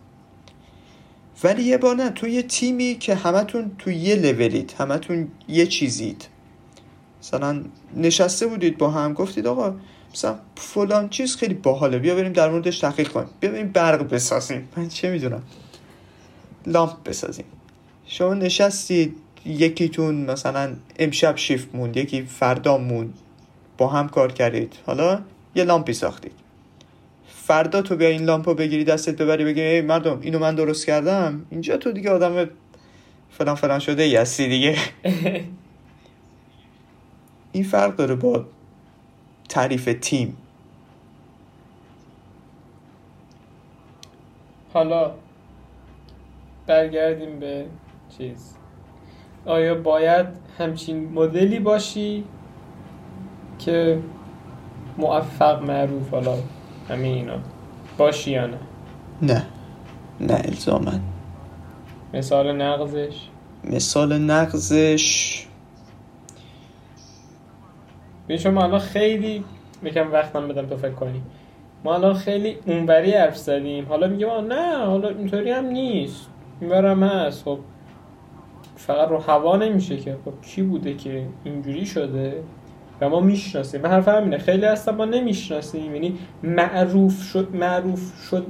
[1.44, 6.28] ولی یه بار نه تو یه تیمی که همتون تو یه لولید همتون یه چیزید.
[7.22, 7.64] مثلا
[7.96, 9.74] نشسته بودید با هم گفتید آقا
[10.14, 13.28] مثلا فلان چیز خیلی باحاله بیا بریم در موردش تحقیق کنیم.
[13.40, 14.68] بیا بریم برق بسازیم.
[14.76, 15.42] من چه می‌دونم؟
[16.66, 17.44] لامپ بسازیم.
[18.06, 23.14] شما نشستید یکیتون مثلا امشب شیفت موند یکی فردا موند.
[23.78, 24.76] با هم کار کردید.
[24.86, 25.20] حالا
[25.54, 26.32] یه لامپی ساختید.
[27.26, 31.46] فردا تو بیا این لامپو بگیری دستت ببری بگی ای مردم اینو من درست کردم؟
[31.50, 32.50] اینجا تو دیگه آدم
[33.30, 34.76] فلان فلان شده ای هستی دیگه.
[37.52, 38.44] این فرق داره با
[39.48, 40.36] تعریف تیم.
[44.72, 45.12] حالا
[46.66, 47.66] برگردیم به
[48.18, 48.54] چیز.
[49.46, 50.26] آیا باید
[50.58, 52.24] همچین مدلی باشی؟
[53.64, 53.98] که
[54.98, 56.34] موفق معروف حالا
[56.88, 57.36] همه اینا.
[57.98, 58.58] باشی یا نه؟
[59.22, 59.46] نه.
[60.20, 61.00] نه الزامن
[62.14, 63.28] مثال نقضش؟
[63.64, 65.46] مثال نقضش؟
[68.24, 69.44] ببین شما الان خیلی
[69.82, 71.22] میگم وقتم بدم تو فکر کنی.
[71.84, 73.86] ما الان خیلی اونوری حرف زدیم.
[73.86, 76.26] حالا میگم آه نه حالا اینطوری هم نیست.
[76.60, 77.44] اینورم هست.
[77.44, 77.58] خب
[78.76, 80.16] فقط رو هوا نمیشه که.
[80.24, 82.42] خب کی بوده که اینجوری شده؟
[83.02, 83.80] و ما می‌شناسیم.
[83.80, 84.38] من حرف همینه.
[84.38, 85.94] خیلی هستن ما نمی‌شناسیم.
[85.94, 88.46] یعنی معروف شد معروف شد؟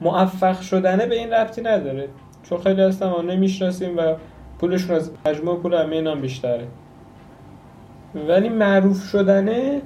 [0.00, 2.08] موفق شدنه به این ربطی نداره.
[2.42, 4.14] چون خیلی هستن ما نمی‌شناسیم و
[4.58, 6.66] پولشون از مجموع پول همه اینا بیشتره.
[8.28, 9.82] ولی معروف شدنه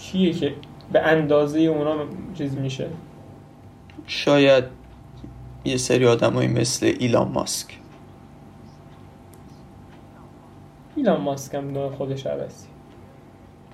[0.00, 0.54] کیه که
[0.92, 1.96] به اندازه اونا
[2.34, 2.88] چیز میشه؟
[4.06, 4.64] شاید
[5.64, 7.66] یه سری آدمایی مثل ایلان ماسک.
[10.96, 12.66] ایلان ماسک هم داره خودش عوضی.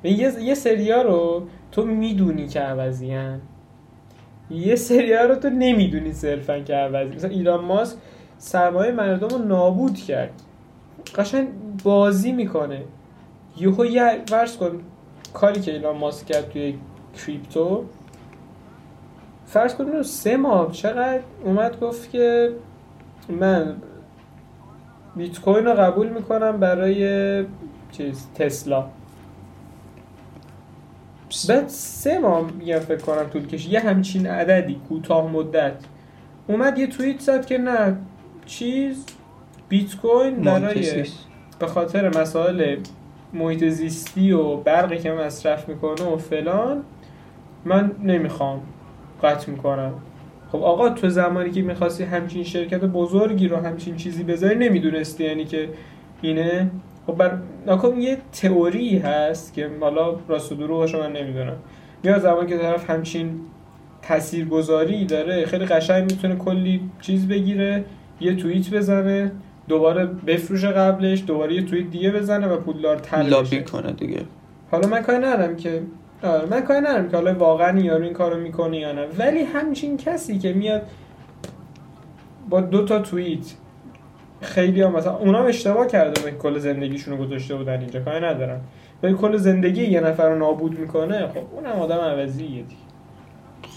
[0.05, 3.41] یه یه سریا رو تو می‌دونی که عوضی هن.
[4.51, 7.15] یه سریا رو تو نمی‌دونی صرفا که عوضی.
[7.15, 7.97] مثلا ایلان ماسک
[8.39, 10.43] سرمایه مردم رو نابود کرد.
[11.15, 11.49] قشنگ
[11.85, 12.83] بازی می‌کنه.
[13.57, 14.81] یهو یه فرض کن
[15.35, 16.79] کاری که ایلان ماسک کرد توی
[17.17, 17.85] کریپتو
[19.47, 22.53] فرض کن اینو سه ماه چقدر اومد گفت که
[23.29, 23.77] من
[25.17, 27.45] بیت کوین رو قبول می‌کنم برای
[27.93, 28.85] چیز تسلا.
[31.49, 33.73] بعد سه ماه میگم فکر کنم طول کشید.
[33.73, 35.75] یه همچین عددی کوتاه مدت.
[36.47, 37.97] اومد یه توییت زد که نه
[38.47, 39.07] چیز
[39.69, 41.05] بیت کوین برای
[41.59, 42.77] به خاطر مسائل
[43.33, 46.85] محیط زیستی و برقی که مصرف می‌کنه و فلان
[47.65, 48.61] من نمی‌خوام
[49.23, 49.93] قطع می‌کنم.
[50.53, 55.45] خب آقا تو زمانی که می‌خواستی همچین شرکت بزرگی رو همچین چیزی بذاری نمی‌دونستی یعنی
[55.45, 55.69] که
[56.23, 56.71] اینه؟
[57.07, 61.57] خب بر ناکن یه تئوری هست که حالا راست و دروغش من نمی‌دونم.
[62.05, 63.41] یا زمانی که طرف همچین
[64.03, 67.85] تاثیرگذاری داره خیلی قشنگ می‌تونه کلی چیز بگیره
[68.21, 69.33] یه توییت بزنه
[69.69, 74.21] دوباره بفروشه قبلش دوباره یه توییت دیگه بزنه و پولدار تر لابی کنه دیگه.
[74.71, 75.83] حالا من کاری ندارم که
[76.51, 79.07] من کاری ندارم که حالا واقعا یارو این کارو می‌کنه یا نه.
[79.19, 80.83] ولی همچین کسی که میاد
[82.51, 83.55] با دو تا توییت
[84.41, 88.01] خیلی هم مثلا اونا اشتباه کرده بودن کل زندگیشون رو گذاشته بودن اینجا.
[88.01, 88.61] کاری ندارم.
[89.03, 92.67] ولی کل زندگی یه نفر رو نابود می‌کنه خب اونم آدم عوضیه دیگه.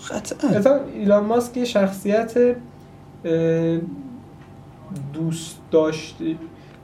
[0.10, 2.56] قطعا ایلان ماسک یه شخصیت
[5.14, 6.26] دوست داشته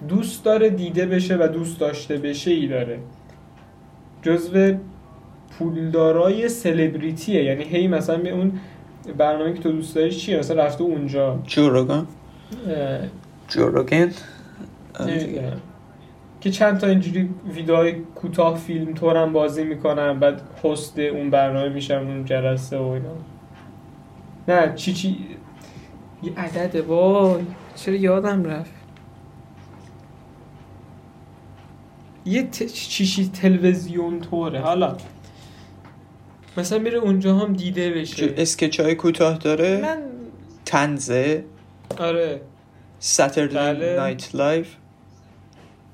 [0.10, 3.00] دوست داره دیده بشه و دوست داشته بشه ای داره.
[4.22, 4.74] جزو
[5.60, 8.60] پولدارای سلبریتیه یعنی هی مثلا به اون
[9.18, 11.40] برنامه که تو دوست داری چیه؟ مثلا رفته اونجا.
[11.48, 12.08] جوروگان
[13.48, 14.12] جوروگن
[16.42, 21.98] که چند تا اینجوری ویدیوهای کوتاه فیلم تورم بازی می‌کنن بعد هست اون برنامه میشن
[21.98, 23.10] اون جلسه و اینا.
[24.48, 25.18] نه چی چی؟
[26.24, 27.44] یه عدده وای.
[27.76, 28.72] چرا یادم رفت؟
[32.26, 32.66] یه ت...
[32.66, 34.60] چیشی تلویزیون طوره.
[34.60, 34.96] حالا
[36.58, 38.34] مثلا میره اونجا هم دیده بشه.
[38.38, 39.98] اسکچ های کوتاه داره؟ من
[40.66, 41.44] تنزه.
[42.00, 42.42] آره.
[43.00, 43.96] ساتردی بله.
[43.96, 44.76] نایت لایف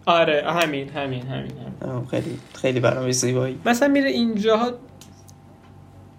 [0.05, 1.51] آره همین همین همین,
[1.83, 2.05] همین.
[2.05, 3.57] خیلی خیلی برنامه زیبایی.
[3.65, 4.71] مثلا میره اینجاها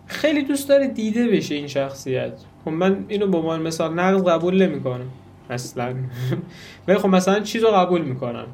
[0.07, 2.33] خیلی دوست داره دیده بشه این شخصیت.
[2.64, 5.11] خب من اینو به عنوان مثال نقض قبول نمی‌کنم.
[5.51, 5.94] اصلا.
[6.88, 8.46] ولی خب مثلا چیز رو قبول می‌کنم.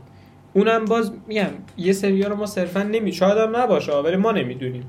[0.52, 4.84] اونم باز میگم یه سریا رو ما صرفا نمی شاید هم نباشه ولی ما نمی‌دونیم.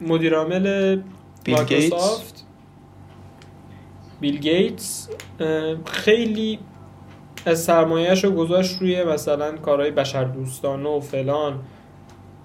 [0.00, 0.96] مدیر عامل
[1.44, 2.44] بیل مایکروسافت.
[4.20, 5.08] بیل گیتس
[5.86, 6.58] خیلی
[7.46, 11.60] از سرمایهش رو گذاشت روی مثلا کارهای بشر دوستانه و فلان.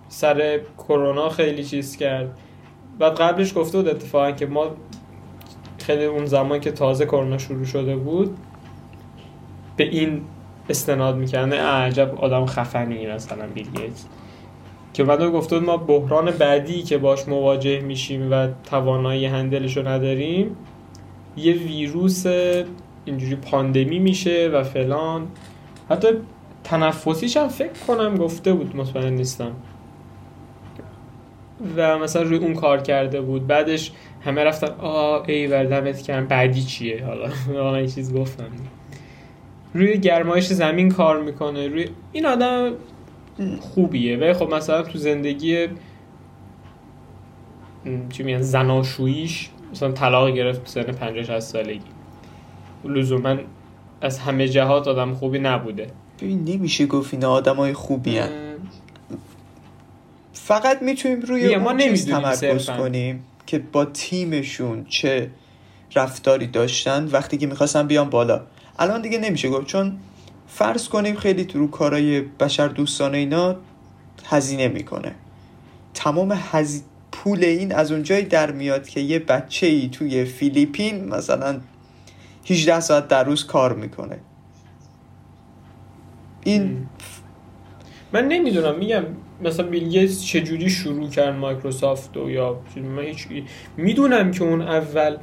[0.09, 2.37] سر کرونا خیلی چیز کرد.
[2.99, 4.67] بعد قبلش گفته بود اتفاقا که ما
[5.77, 8.37] خیلی اون زمان که تازه کرونا شروع شده بود
[9.77, 10.21] به این
[10.69, 14.05] استناد می‌کنه عجب آدم خفنی مثلا بیل گیتس.
[14.93, 20.55] که بعد گفته ما بحران بعدی که باش مواجه میشیم و توانایی هندلش رو نداریم
[21.37, 22.25] یه ویروس
[23.05, 25.27] اینجوری پاندمی میشه و فلان.
[25.89, 26.07] حتی
[26.63, 29.51] تنفسیش هم فکر کنم گفته بود مطمئن نیستم.
[31.75, 33.47] و مثلا روی اون کار کرده بود.
[33.47, 38.47] بعدش همه رفتن آه ای دمت کردم بعدی چیه؟ حالا یه چیز گفتم.
[39.73, 41.67] روی گرمایش زمین کار می‌کنه.
[41.67, 42.71] روی این آدم
[43.59, 44.17] خوبیه.
[44.17, 45.67] ولی خب مثلا تو زندگی
[48.09, 51.81] چی میگن زناشوییش مثلا طلاق گرفت سن 50 60 سالگی.
[52.85, 53.37] لزوما
[54.01, 55.87] از همه جهات آدم خوبی نبوده.
[56.21, 58.29] ببین نمیشه گفت اینا آدمای خوبی هن.
[60.33, 62.69] فقط می‌تونیم روی ما چیز تمرکز.
[62.69, 65.31] کنیم که با تیمشون چه
[65.95, 68.41] رفتاری داشتن وقتی که می‌خواستن بیان بالا.
[68.79, 69.97] الان دیگه نمیشه گفت چون
[70.49, 73.55] فرض کنیم خیلی تو رو کارهای بشر دوستانه اینا
[74.25, 75.15] هزینه می‌کنه.
[75.93, 76.83] تمام هزی...
[77.11, 81.59] پول این از اونجایی در میاد که یه بچه ای توی فیلیپین مثلا
[82.49, 84.19] 18 ساعت در روز کار می‌کنه.
[86.43, 86.87] این
[88.13, 89.03] من نمی‌دونم میگم
[89.41, 93.27] مثلا بیل گیتس چجوری شروع کرد مایکروسافت و یا من هیچ
[93.77, 95.17] می‌دونم که اون اول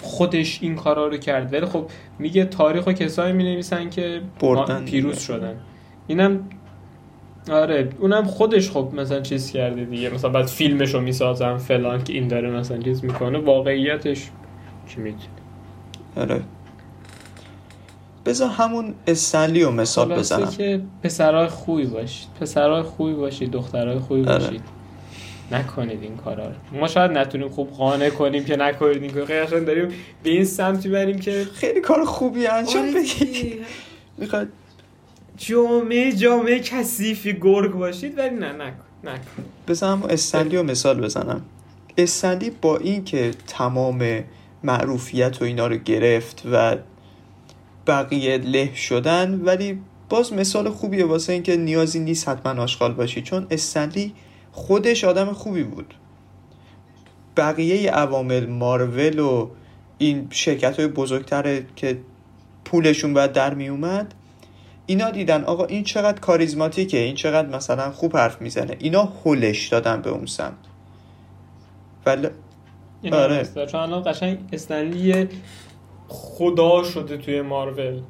[0.00, 1.52] خودش این کارا رو کرد.
[1.52, 5.24] ولی خب میگه تاریخ و کسایی می نویسن که بردن پیروز دیگه.
[5.24, 5.54] شدن.
[6.06, 6.40] اینم
[7.50, 10.10] آره اونم خودش خب مثلا چیز کرده دیگه.
[10.10, 13.38] مثلا بعد فیلمش رو می‌سازن فلان که این داره مثلا چیز می‌کنه.
[13.38, 14.30] واقعیتش
[14.88, 15.22] چی می‌دونی
[16.16, 16.40] آره.
[18.26, 20.50] بذار همون استنلی رو مثال بزنم.
[20.50, 24.38] که پسرای خوبی باشید پسرای خوبی باشید دخترای خوبی آره.
[24.38, 24.62] باشید
[25.50, 26.54] نکنید این کارا رو.
[26.72, 29.88] ما شاید نتونیم خوب قانع کنیم که نکنید این کارا داریم
[30.22, 33.64] به این سمتی بریم که خیلی کار خوبی انجام آره بدید.
[34.18, 34.48] می‌خواد
[35.36, 39.44] جامعه جامعه کثیفی گرگ باشید ولی نه نکن نکن.
[39.68, 41.42] بذار همون استنلی رو مثال بزنم.
[41.98, 44.24] استنلی با این که تمام
[44.64, 46.76] معروفیت و اینا رو گرفت و
[47.86, 53.22] بقیه له شدن ولی باز مثال خوبیه واسه اینکه نیازی نیست حتما آشغال باشی.
[53.22, 54.12] چون استنلی
[54.60, 55.94] خودش آدم خوبی بود.
[57.36, 59.48] بقیه عوامل مارول و
[59.98, 61.98] این شرکت های بزرگتر که
[62.64, 64.14] پولشون باید در می اومد
[64.86, 68.76] اینا دیدن آقا این چقدر کاریزماتیکه این چقدر مثلا خوب حرف می‌زنه.
[68.78, 70.54] اینا هلش دادن به اون سمت.
[72.06, 72.28] ولی
[73.12, 73.48] آره.
[73.66, 75.28] چون الان قشنگ استنلی
[76.08, 78.00] خدا شده توی مارول.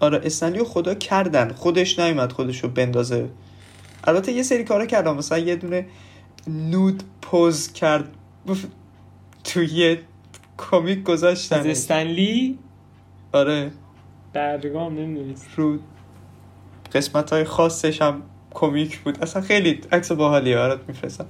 [0.00, 1.52] آره استنلیو خدا کردن.
[1.52, 3.28] خودش نیومد خودشو بندازه.
[4.04, 5.16] البته یه سری کارا کردم.
[5.16, 5.86] مثلا یه دونه
[6.46, 8.08] نود پوز کرد.
[9.44, 10.00] توی یه
[10.58, 12.58] کمیک از گذاشتن استنلی؟
[13.32, 13.70] آره.
[14.32, 15.78] برگام نمی‌دونید رو
[16.92, 19.22] قسمت های خاصش هم کمیک بود.
[19.22, 21.26] اصلا خیلی عکس باحالیه برات میفرستم.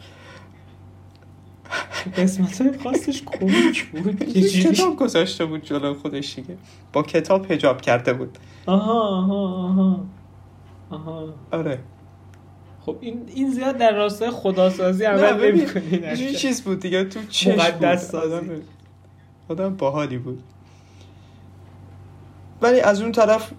[2.17, 6.57] قسمت های خاصش کمیک بود؟ یه؟ کتاب گذاشته بود جلو خودش دیگه.
[6.93, 8.39] با کتاب هجاب کرده بود.
[8.67, 10.07] آها آها آها.
[10.91, 11.35] آها.
[11.51, 11.79] آره.
[12.91, 17.51] خب این این زیاد در راستای خداسازی عمل نمی‌کنه یه چیز بود دیگه تو چشم
[17.51, 18.11] مقدس.
[18.11, 18.47] سازی.
[19.49, 20.43] آدم باحالی بود
[22.63, 23.51] ولی از اون طرف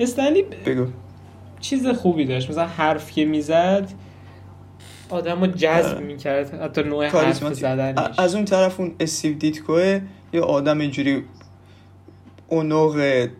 [0.00, 0.86] استنلی بگو
[1.60, 3.92] چیز خوبی داشت مثلا حرف که می‌زد
[5.10, 6.04] آدم رو جذب آره.
[6.04, 7.52] می‌کرد حتی نوع حرف.
[7.52, 10.00] زدنش از اون طرف اون استیو دیتکوه
[10.32, 11.24] یه آدم اینجوری
[12.48, 13.30] اونوق نرد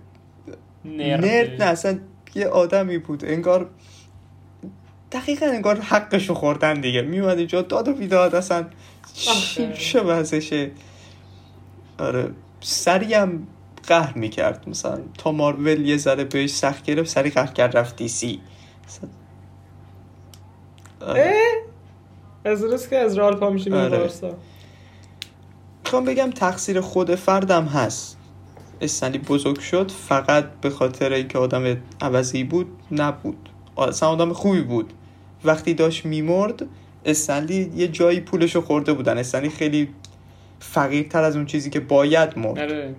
[1.24, 1.98] نرد نه اصلا
[2.34, 3.70] یه آدمی بود انگار
[5.12, 7.02] دقیقا انگار حقشو خوردن دیگه.
[7.02, 8.66] میومد اینجا داد و بیداد اصلا.
[9.78, 10.70] چه وضعشه.
[11.98, 12.30] آره
[12.60, 13.46] سری هم
[13.86, 14.68] قهر می‌کرد.
[14.68, 18.40] مثلا تا مارول یه ذره بهش سخت گرفت سری قهر کرد رفت دی سی.
[21.00, 21.34] آره.
[22.44, 24.10] از روز که از رال پا میشه میره آره.
[25.84, 28.16] می‌خوام بگم تقصیر خود فردم هست.
[28.80, 33.48] استنلی بزرگ شد فقط به خاطر اینکه آدم عوضی بود نبود.
[33.78, 34.92] اصلا آدم خوبی بود.
[35.44, 36.66] وقتی داشت میمرد
[37.04, 39.18] استنلی یه جایی پولشو خورده بودن.
[39.18, 39.88] استنلی خیلی
[40.60, 42.58] فقیرتر از اون چیزی که باید مرد.
[42.58, 42.94] آره.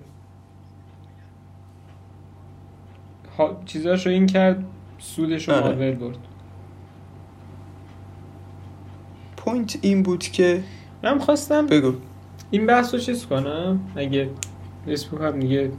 [3.38, 3.62] ها...
[3.66, 4.64] چیزاش رو این کرد
[4.98, 5.92] سودش رو آره.
[5.92, 6.16] برد.
[9.36, 10.62] point این بود که
[11.02, 11.92] من خواستم بگو.
[12.50, 14.30] این بحث رو چیز کنم؟ اگه
[14.84, 15.70] فیسبوک هم دیگه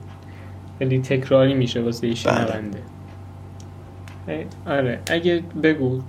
[0.80, 2.16] خیلی تکراری میشه واسه بله.
[2.16, 2.84] شنونده.
[4.66, 5.02] آره.
[5.12, 6.02] اگه بگو.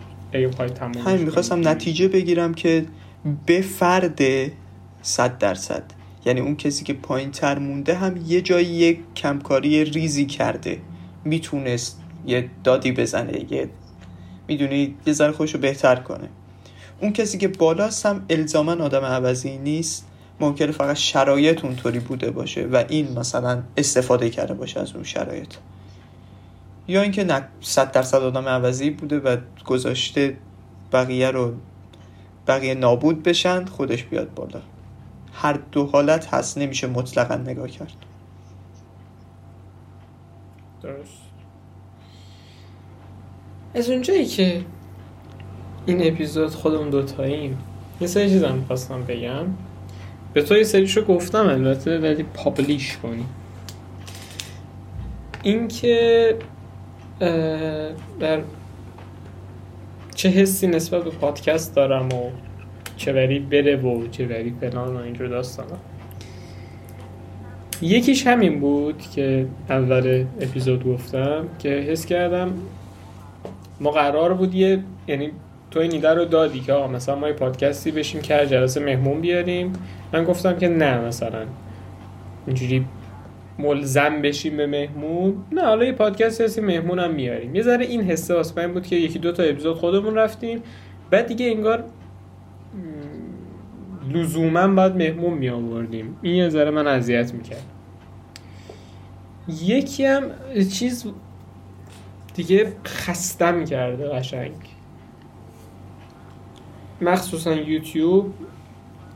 [0.43, 1.25] بخوای تمومش همین.
[1.25, 2.87] می‌خواستم نتیجه بگیرم که
[3.47, 4.21] به فرد
[5.03, 5.83] صد درصد.
[6.27, 10.79] یعنی اون کسی که پایین تر مونده هم یه جایی یک کمکاری ریزی کرده.
[11.25, 13.69] می‌تونست یه دادی بزنه یه
[14.49, 16.29] می‌دونی یه ذره خودشو بهتر کنه.
[17.01, 20.07] اون کسی که بالاست هم الزاما آدم عوضی نیست.
[20.41, 25.55] ممکنه فقط شرایط اونطوری بوده باشه و این مثلا استفاده کرده باشه از اون شرایط.
[26.89, 30.37] یا اینکه نه صد درصد آدم عوضی بوده و گذاشته
[30.93, 31.55] بقیه رو
[32.47, 34.61] بقیه نابود بشن خودش بیاد بالا.
[35.33, 37.93] هر دو حالت هست نمیشه مطلقا نگاه کرد.
[40.83, 41.25] درست.
[43.75, 44.65] از اونجایی که
[45.87, 47.59] این اپیزود خودمون دوتاییم
[48.01, 49.47] یه سری چیزم می‌خواستم بگم.
[50.33, 53.25] به تو یه سریشو گفتم البته ولی پابلیش کنی.
[55.43, 56.37] اینکه
[58.21, 58.41] در
[60.15, 62.31] چه حسی نسبت به پادکست دارم و
[62.97, 65.77] چه بری بره و بری فلان و اینجور داستانا
[67.83, 72.53] یکیش همین بود که اول اپیزود گفتم که حس کردم
[73.81, 75.31] ما قرار بود یه یعنی
[75.71, 79.21] تو این ایده رو دادی که آقا مثلا ما یه پادکستی بشیم که جلسه مهمون
[79.21, 79.73] بیاریم.
[80.13, 81.43] من گفتم که نه مثلا
[82.47, 82.87] اینجوری
[83.59, 87.55] ملزم بشیم به مهمون؟ نه حالا یه پادکست هستی مهمون هم میاریم.
[87.55, 90.63] یه ذره این حسه واسه بود که یکی دو تا اپیزود خودمون رفتیم.
[91.11, 91.85] بعد دیگه انگار
[94.13, 97.65] لزوما باید مهمون می آوردیم این یه ذره من اذیت می‌کرد
[99.63, 100.31] یکی هم
[100.73, 101.07] چیز
[102.35, 104.53] دیگه خستم کرده قشنگ.
[107.01, 108.35] مخصوصا یوتیوب.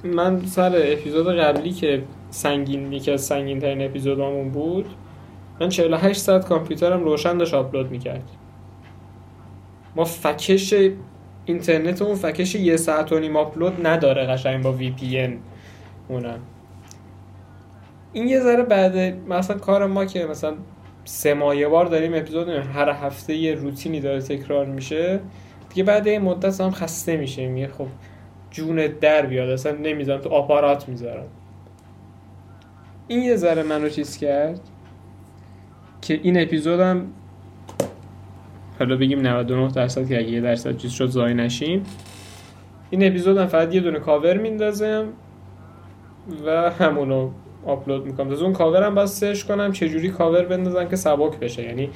[0.05, 4.87] من سر اپیزود قبلی که سنگین یکی از سنگین ترین اپیزودامون بود.
[5.61, 8.31] من 48 ساعت کامپیوترم روشن داشت آپلود می‌کرد.
[9.97, 10.75] ما فکش
[11.45, 15.39] اینترنتمون فکش یه ساعت و نیم آپلود نداره قشنگ با وی پی ان
[16.09, 16.39] اونم
[18.13, 18.97] این یه ذره بعد
[19.29, 20.55] مثلا کار ما که مثلا
[21.05, 25.21] سه ماه یه بار داریم اپیزود هر هفته یه روتینی داره تکرار میشه.
[25.69, 27.87] دیگه بعد این مدت هم خسته میشه میگه خب
[28.51, 31.27] جونت در بیاد اصلا نمی‌ذارم تو آپارات می‌ذارم.
[33.09, 34.61] این یه ذره منو چیز کرد
[36.03, 37.07] که این اپیزودم
[38.79, 41.83] حالا بگیم 99 درصد که اگه یه درصد چیز شد ضایع نشیم.
[42.91, 45.05] این اپیزودم فقط یه دونه کاور میندازم
[46.47, 47.31] و همونو
[47.67, 48.31] آپلود می‌کنم.
[48.31, 51.63] از اون کاورم باید سرچ کنم چه جوری کاور بندازم که سبک بشه.
[51.63, 51.91] یعنی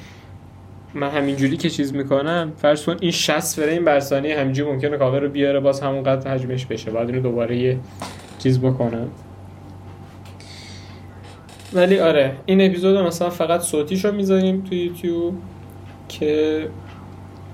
[0.95, 5.21] من همینجوری که چیز می‌کنم فرض کن این 60 فریم بر ثانیه همینجوری ممکنه کاور
[5.21, 6.91] رو بیاره باز همون قد حجمش بشه.
[6.91, 7.79] بعد اینو دوباره یه
[8.39, 9.09] چیز بکنم.
[11.75, 15.35] ولی آره این اپیزود مثلا فقط صوتیشو می‌ذاریم تو یوتیوب
[16.09, 16.69] که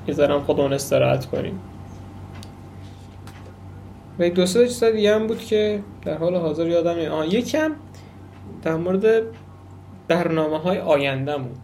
[0.09, 1.61] یه ذرم خودمون استراحت کنیم.
[4.19, 7.73] و دو سه چیز دیگه هم بود که در حال حاضر یادم نیست آها یکم
[8.63, 9.23] در مورد
[10.09, 11.55] برنامه های آیندهمون.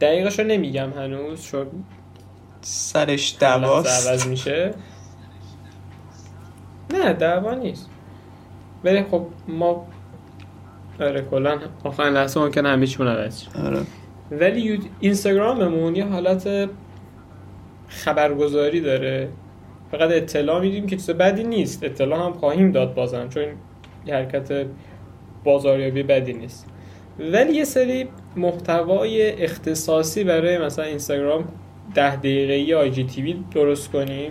[0.00, 1.66] دقیقش رو نمیگم هنوز چون
[2.60, 4.74] سرش دعواست عوض میشه.
[6.90, 7.90] نه دعوا نیست.
[8.84, 9.86] ولی خب ما
[11.00, 11.58] آره کلا.
[11.84, 13.44] آخرین لحظه ممکنه همه چیمون عوض.
[13.64, 13.80] آره.
[14.30, 16.68] ولی اینستاگراممون یه حالت
[17.88, 19.28] خبرگزاری داره.
[19.90, 21.84] فقط اطلاع میدیم که چیز بدی نیست.
[21.84, 23.44] اطلاع هم خواهیم داد بازم چون
[24.06, 24.66] یه حرکت
[25.44, 26.66] بازاریابی بدی نیست.
[27.18, 31.44] ولی یه سری محتوای اختصاصی برای مثلا اینستاگرام
[31.94, 34.30] ده دقیقه آی جی تیوی درست کنیم.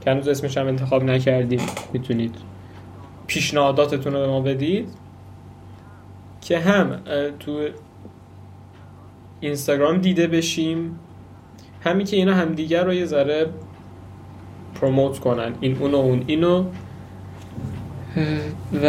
[0.00, 1.60] که هنوز اسمش هم انتخاب نکردیم
[1.92, 2.34] می‌تونید
[3.26, 4.88] پیشنهاداتتون رو به ما بدید.
[6.40, 7.00] که هم
[7.40, 7.68] تو
[9.40, 10.98] اینستاگرام دیده بشیم
[11.80, 13.46] همین که اینا همدیگر رو یه ذره
[14.74, 16.64] پروموت کنن این اونو اون اینو.
[18.82, 18.86] و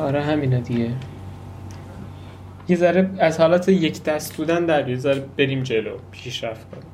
[0.00, 0.90] آره همینا دیگه.
[2.68, 6.86] یه ذره از حالت یک دست بودن در یه ذره بریم جلو پیشرفت کنیم.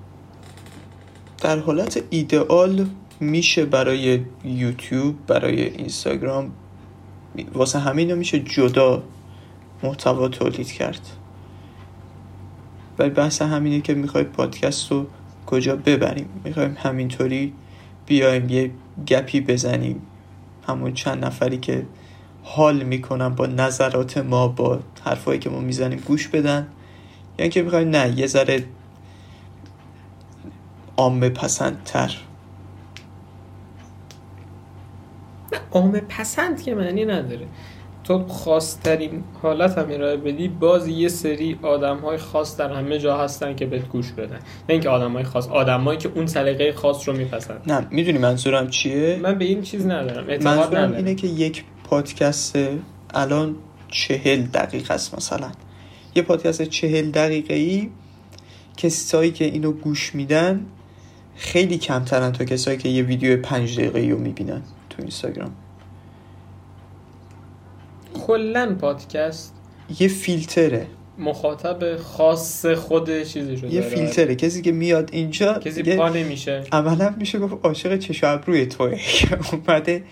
[1.42, 2.86] در حالت ایدئال
[3.20, 6.52] میشه برای یوتیوب برای اینستاگرام
[7.54, 9.02] واسه همین میشه جدا
[9.82, 11.00] محتوا تولید کرد.
[12.98, 15.06] ولی بحث همینه که می‌خوایم پادکست رو
[15.46, 16.28] کجا ببریم.
[16.44, 17.52] می‌خوایم همینطوری
[18.06, 18.70] بیایم یه
[19.06, 20.02] گپی بزنیم.
[20.68, 21.86] همون چند نفری که
[22.42, 26.68] حال می‌کنن با نظرات ما با حرفایی که ما می‌زنیم گوش بدن.
[27.38, 28.64] یا اینکه می‌خوایم نه یه ذره
[30.96, 32.16] عامه پسندتر
[35.70, 37.46] عامه پسند که معنی نداره.
[38.04, 43.16] تو خاصترین حالت هم ارائه بدی باز یه سری آدم های خاص در همه جا
[43.16, 44.34] هستن که بهت گوش بدن.
[44.34, 48.70] نه اینکه آدم های خاص آدمایی که اون سلیقه خاص رو میپسند نه می‌دونی منظورم
[48.70, 50.96] چیه؟ من به این چیز ندارم اعتقاد منظورم ندارم.
[50.96, 52.58] اینه که یک پادکست
[53.14, 53.56] الان
[53.88, 55.52] چهل دقیقه است مثلا.
[56.14, 57.88] یه پادکست چهل دقیقه ای
[58.76, 60.66] کسایی که اینو گوش میدن
[61.36, 65.50] خیلی کمترن تا کسایی که یه ویدیو پنج دقیقه رو می‌بینن تو اینستاگرام.
[68.26, 69.54] کلا پادکست
[70.00, 70.86] یه فیلتره.
[71.18, 74.34] مخاطب خاص خود چیزی یه فیلتره.
[74.34, 76.64] کسی که میاد اینجا کسی پا نمیشه.
[76.72, 78.96] عملا میشه گفت عاشق چشم ابروی توه.
[78.96, 80.04] که اومده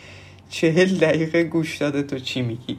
[0.51, 2.79] چهل دقیقه گوش داده تو چی میگی.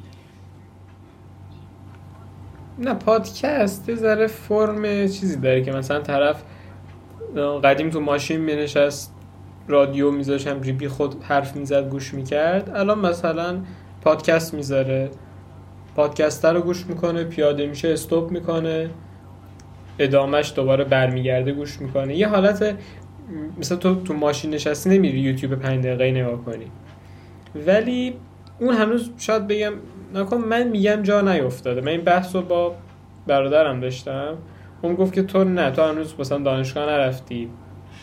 [2.79, 6.43] نه پادکست یه ذره فرم چیزی داره که مثلا طرف
[7.63, 9.13] قدیم تو ماشین مینشست
[9.67, 12.69] رادیو میذاشت همجوری بی خود حرف می‌زد گوش می‌کرد.
[12.75, 13.61] الان مثلا
[14.01, 15.09] پادکست می‌ذاره.
[15.95, 18.89] پادکست رو گوش می‌کنه پیاده میشه استوب می‌کنه.
[19.99, 22.15] ادامهش دوباره برمیگرده گوش می‌کنه.
[22.15, 22.75] یه حالت
[23.57, 26.65] مثلا تو تو ماشین نشستی نمیری یوتیوب پنج دقیقه نگاه کنی.
[27.67, 28.13] ولی
[28.59, 29.73] اون هنوز شاید بگم
[30.15, 31.81] نکن من میگم جا نیفتاده.
[31.81, 32.75] من این بحث رو با
[33.27, 34.37] برادرم داشتم.
[34.81, 37.49] اون گفت که تو نه تو هنوز مثلا دانشگاه نرفتی.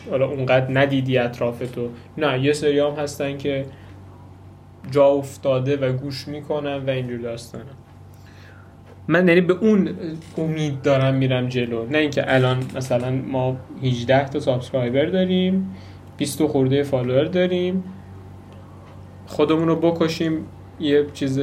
[0.09, 1.89] حالا اونقدر ندیدی اطراف تو.
[2.17, 3.65] نه یه سری هم هستن که
[4.91, 7.65] جا افتاده و گوش می‌کنن و اینجور داستانه
[9.07, 9.89] من یعنی به اون
[10.37, 11.85] امید دارم میرم جلو.
[11.85, 15.75] نه اینکه الان مثلا ما 18 تا subscriber داریم
[16.17, 17.83] 20 خورده follower داریم.
[19.27, 20.45] خودمون رو بکشیم
[20.79, 21.39] یه چیز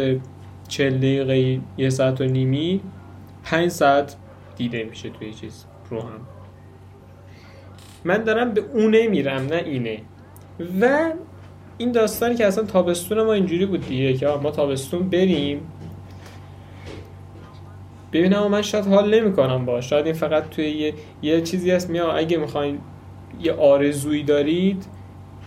[0.68, 2.80] 40 دقیقه یه ساعت و نیمی
[3.44, 4.16] 5 ساعت
[4.56, 6.20] دیده میشه توی چیز رو هم.
[8.04, 9.98] من دارم به اونه میرم نه اینه.
[10.80, 11.12] و
[11.78, 15.60] این داستانی که اصلا تابستون ما اینجوری بود دیگه که ما تابستون بریم.
[18.12, 21.90] ببینم من شاید حال نمی‌کنم باش شاید این فقط توی یه, یه چیزی هست.
[21.90, 22.78] میام اگه می‌خواین
[23.42, 24.86] یه آرزویی دارید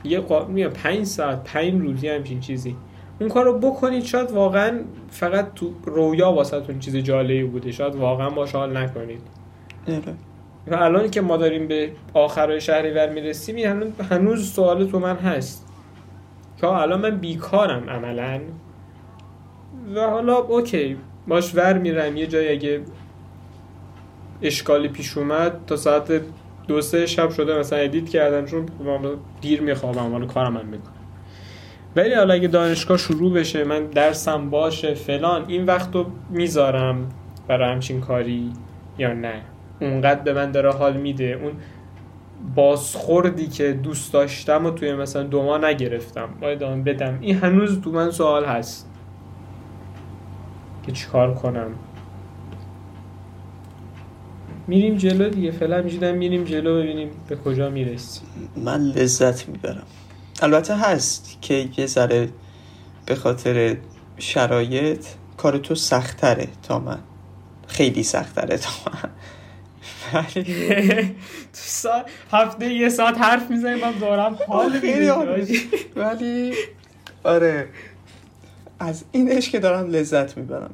[0.04, 0.46] یه قا...
[0.46, 2.76] میام پنج ساعت پنج روزی همچین چیزی.
[3.20, 7.72] اون کار رو بکنید شاید واقعا فقط تو رویا واسهتون چیز جالبی بوده.
[7.72, 9.22] شاید واقعا باش حال نکنید.
[9.88, 10.14] آره.
[10.68, 15.69] و الان که ما داریم به آخرای شهریور می‌رسیم هنوز, هنوز سوال تو من هست.
[16.62, 18.40] که الان من بیکارم عملا.
[19.96, 20.98] و حالا اوکی
[21.28, 22.18] باش ور میرم.
[22.18, 22.82] یه جایی اگه
[24.42, 26.22] اشکالی پیش اومد تا ساعت
[26.68, 28.66] دو سه شب شده مثلا ادیت کردم چون
[29.42, 30.94] دیر میخوابم حالا کارم من می‌کنم.
[31.96, 37.10] ولی حالا اگه دانشگاه شروع بشه من درسم باشه فلان این وقت رو می‌ذارم
[37.48, 38.54] برای همچین کاری
[38.98, 39.42] یا نه.
[39.82, 41.40] اونقدر به من داره حال میده.
[41.44, 41.52] اون
[42.56, 46.30] بازخوردی که دوست داشتم و توی مثلا دو ماه نگرفتم.
[46.42, 47.18] باید آن بدم.
[47.22, 48.90] این هنوز تو من سوال هست.
[50.86, 51.72] که چیکار کنم؟
[54.68, 55.52] میریم جلو دیگه.
[55.52, 59.84] فعلا میشیدم میریم جلو ببینیم به کجا می‌رسیم من لذت می‌برم.
[60.42, 62.30] البته هست که یه ذره
[63.06, 63.78] به خاطر
[64.18, 65.06] شرایط
[65.38, 67.00] کار تو سختره تا من.
[67.68, 69.10] خیلی سختره تا من.
[71.54, 72.06] تو سا...
[72.32, 74.72] هفته یه ساعت حرف می‌زنیم من دارم حال.
[75.96, 76.54] ولی
[77.24, 77.68] آره
[78.80, 80.72] از اینش که دارم لذت می‌برم.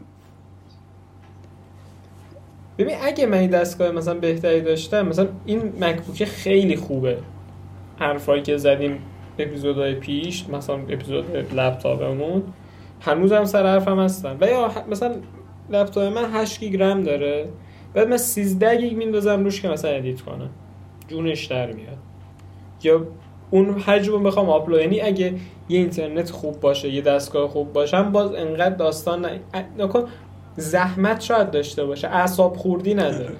[2.77, 7.17] ببین اگه من این دستگاه مثلا بهتری داشتم مثلا این MacBook خیلی خوبه.
[7.99, 8.99] حرفایی که زدیم
[9.39, 12.43] اپیزودهای پیش مثلا اپیزود لپتاپمون
[13.01, 15.15] هنوزم سر حرفم هستم و یا مثلا
[15.69, 17.49] لپتاپ من 8 گیگ رم داره.
[17.95, 20.49] بعد من 13 گیگ میندازم روش که مثلا edit کنم.
[21.07, 21.97] جونش در میاد.
[22.83, 23.07] یا
[23.51, 25.33] اون حجم بخوام آپلود یعنی اگه
[25.69, 29.29] یه اینترنت خوب باشه یه دستگاه خوب باشه هم باز انقدر داستان
[29.79, 30.05] نکن.
[30.57, 32.07] زحمت شاید داشته باشه.
[32.07, 33.35] اعصاب خوردی نداره.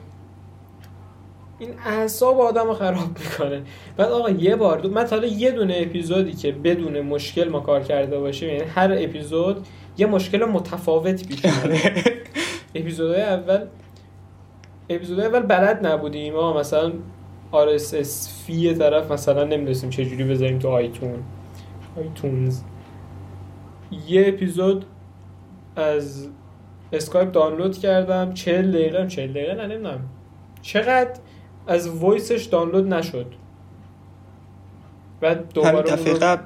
[1.60, 3.62] این اعصاب آدم خراب می‌کنه.
[3.98, 4.90] بعد آقا یه بار دو...
[4.90, 8.96] من تا حالا یه دونه اپیزودی که بدون مشکل ما کار کرده باشیم یعنی هر
[9.00, 11.42] اپیزود یه مشکل متفاوت پیش
[12.76, 13.66] اپیزودهای اول
[14.90, 16.36] اپیزودهای اول بلد نبودیم.
[16.36, 16.92] آقا مثلا
[17.54, 21.24] RSS فی طرف مثلا نمی‌دونستیم چجوری بذاریم تو آیتون.
[21.98, 22.62] iTunes.
[24.08, 24.86] یه اپیزود
[25.76, 26.30] از
[26.94, 28.34] اسکایپ دانلود کردم.
[28.34, 30.00] 40 دقیقه 40 دقیقه نه نمی‌دونم.
[30.62, 31.20] چقدر
[31.68, 33.26] از وایسش دانلود نشد؟
[35.22, 35.96] بعد دوباره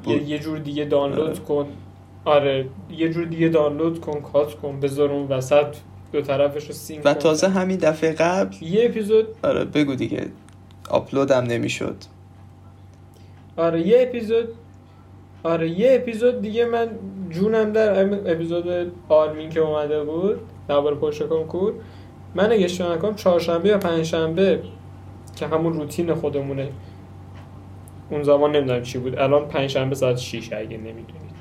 [0.03, 0.21] بود.
[0.29, 1.39] یه جور دیگه دانلود آره.
[1.39, 1.67] کن.
[2.25, 2.65] آره
[2.97, 5.75] یه جور دیگه دانلود کن cut کن بذار اون وسط
[6.11, 7.13] دو طرفش رو sync و.
[7.13, 10.27] تازه همین دفعه قبل یه اپیزود آره بگو دیگه.
[10.89, 11.95] آپلود هم نمی‌شد.
[13.57, 14.47] آره یه اپیزود
[15.43, 16.87] آره یه اپیزود دیگه من
[17.29, 21.73] جونم در اپیزود آرمین که اومده بود درباره پشت کنکور
[22.35, 24.61] من اگه اشتباه نکنم چهارشنبه یا پنجشنبه
[25.35, 26.69] که همون روتین خودمونه.
[28.09, 29.19] اون زمان نمی‌دونم چی بود.
[29.19, 31.35] الان پنجشنبه ساعت 6 اگه نمی‌دونید.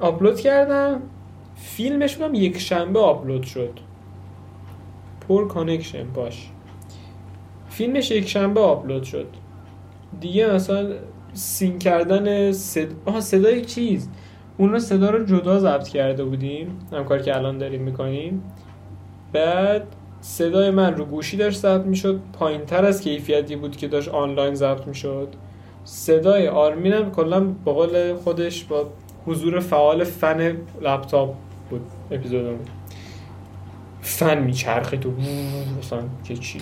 [0.00, 1.02] آپلود کردم.
[1.60, 3.78] فیلمشون هم یک شنبه آپلود شد.
[5.28, 6.50] پر connection باش.
[7.68, 9.26] فیلمش یک شنبه آپلود شد.
[10.20, 10.92] دیگه مثلا
[11.32, 12.88] sync کردن صد...
[13.04, 14.08] آها صدای چیز؟
[14.58, 18.42] اون رو صدا رو جدا ضبط کرده بودیم هم کاری که الان داریم می‌کنیم.
[19.32, 19.86] بعد
[20.20, 24.54] صدای من رو گوشی داشت ضبط می‌شد پایین تر از کیفیتی بود که داشت آنلاین
[24.54, 25.28] ضبط می‌شد.
[25.84, 28.86] صدای آرمینم کلا به قول خودش با
[29.26, 31.34] حضور فعال فن لپتاپ
[31.70, 32.60] بود اپیزودمون
[34.02, 35.12] فن میچرخه تو
[35.78, 36.60] مثلا که چی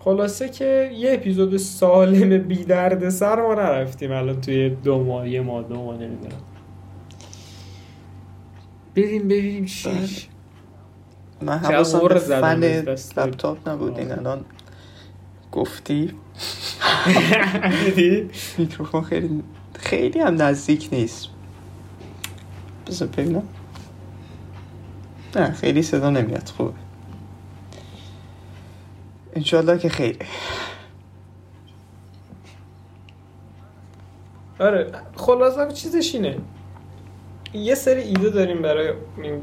[0.00, 5.40] خلاصه که یه اپیزود سالم بی درد سر ما نرفتیم الان توی دو ماه یه
[5.40, 6.42] ماه دو ماه نمی‌دونم
[8.94, 10.08] بریم ببینیم چی بله.
[11.42, 12.64] من حواسم فن.
[13.16, 14.18] لپتاپ نبود این آه.
[14.18, 14.44] الان
[15.52, 16.12] گفتی؟
[18.58, 19.42] میکروفون خیلی
[19.74, 21.28] خیلی هم نزدیک نیست
[22.88, 23.42] بذار ببینم.
[25.36, 26.48] نه خیلی صدا نمیاد.
[26.48, 26.72] خوبه.
[29.36, 30.26] انشالله که خیره
[34.60, 36.36] آره خلاصه چیزش اینه.
[37.54, 38.92] یه سری ایده داریم برای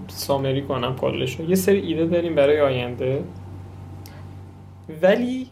[0.08, 3.24] سامری کنم کلشو یه سری ایده داریم برای آینده.
[5.02, 5.50] ولی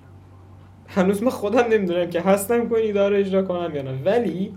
[0.87, 4.03] هنوز من خودم نمی‌دونم که هستم ایده رو اجرا کنم یا نه.
[4.05, 4.53] ولی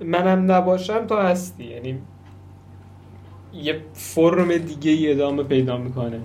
[0.00, 1.64] منم نباشم تا هستی.
[1.64, 1.98] یعنی
[3.54, 6.20] یه فرم دیگه ای ادامه پیدا می‌کنه.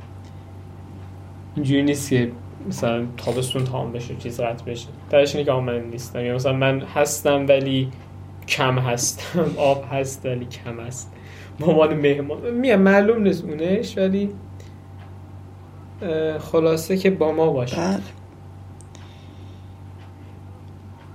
[1.55, 2.31] اینجوری نیست که
[2.67, 4.87] مثلا تابستون تمام بشه چیز قطع بشه.
[5.09, 6.25] درش اینه که من نیستم.
[6.25, 7.91] یا مثلا من هستم ولی
[8.47, 9.51] کم هستم.
[9.57, 11.11] آب هست ولی کم هست.
[11.59, 12.51] به عنوان مهمان.
[12.51, 14.29] میگم معلوم نیست اونش ولی
[16.39, 17.75] خلاصه که با ما باشه.
[17.75, 17.99] بله.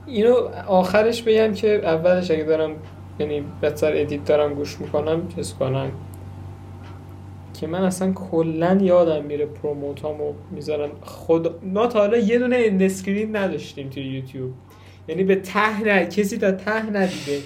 [0.07, 0.35] اینو
[0.67, 2.71] آخرش بگم که اولش اگه دارم
[3.19, 5.91] یعنی بهتر edit دارم گوش می‌کنم چیز کنم
[7.61, 12.83] که من اصلا کلا یادم میره پروموهامو می‌ذارم خود ما تا حالا یه دونه end
[12.83, 14.53] screen نداشتیم توی یوتیوب.
[15.09, 17.39] یعنی به ته نه کسی تا ته ندیده.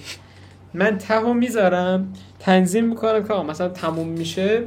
[0.74, 4.62] من ته رو می‌ذارم تنظیم می‌کنم که مثلا تموم میشه.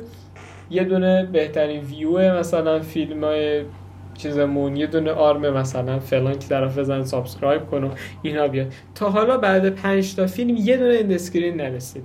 [0.71, 3.63] یه دونه بهترین ویو مثلا فیلم های
[4.17, 7.89] چیزمون یه دونه آرم مثلا فلان که طرف بزن subscribe کن و
[8.21, 8.73] اینا بیاد.
[8.95, 12.03] تا حالا بعد پنج تا فیلم یه دونه end screen نرسید.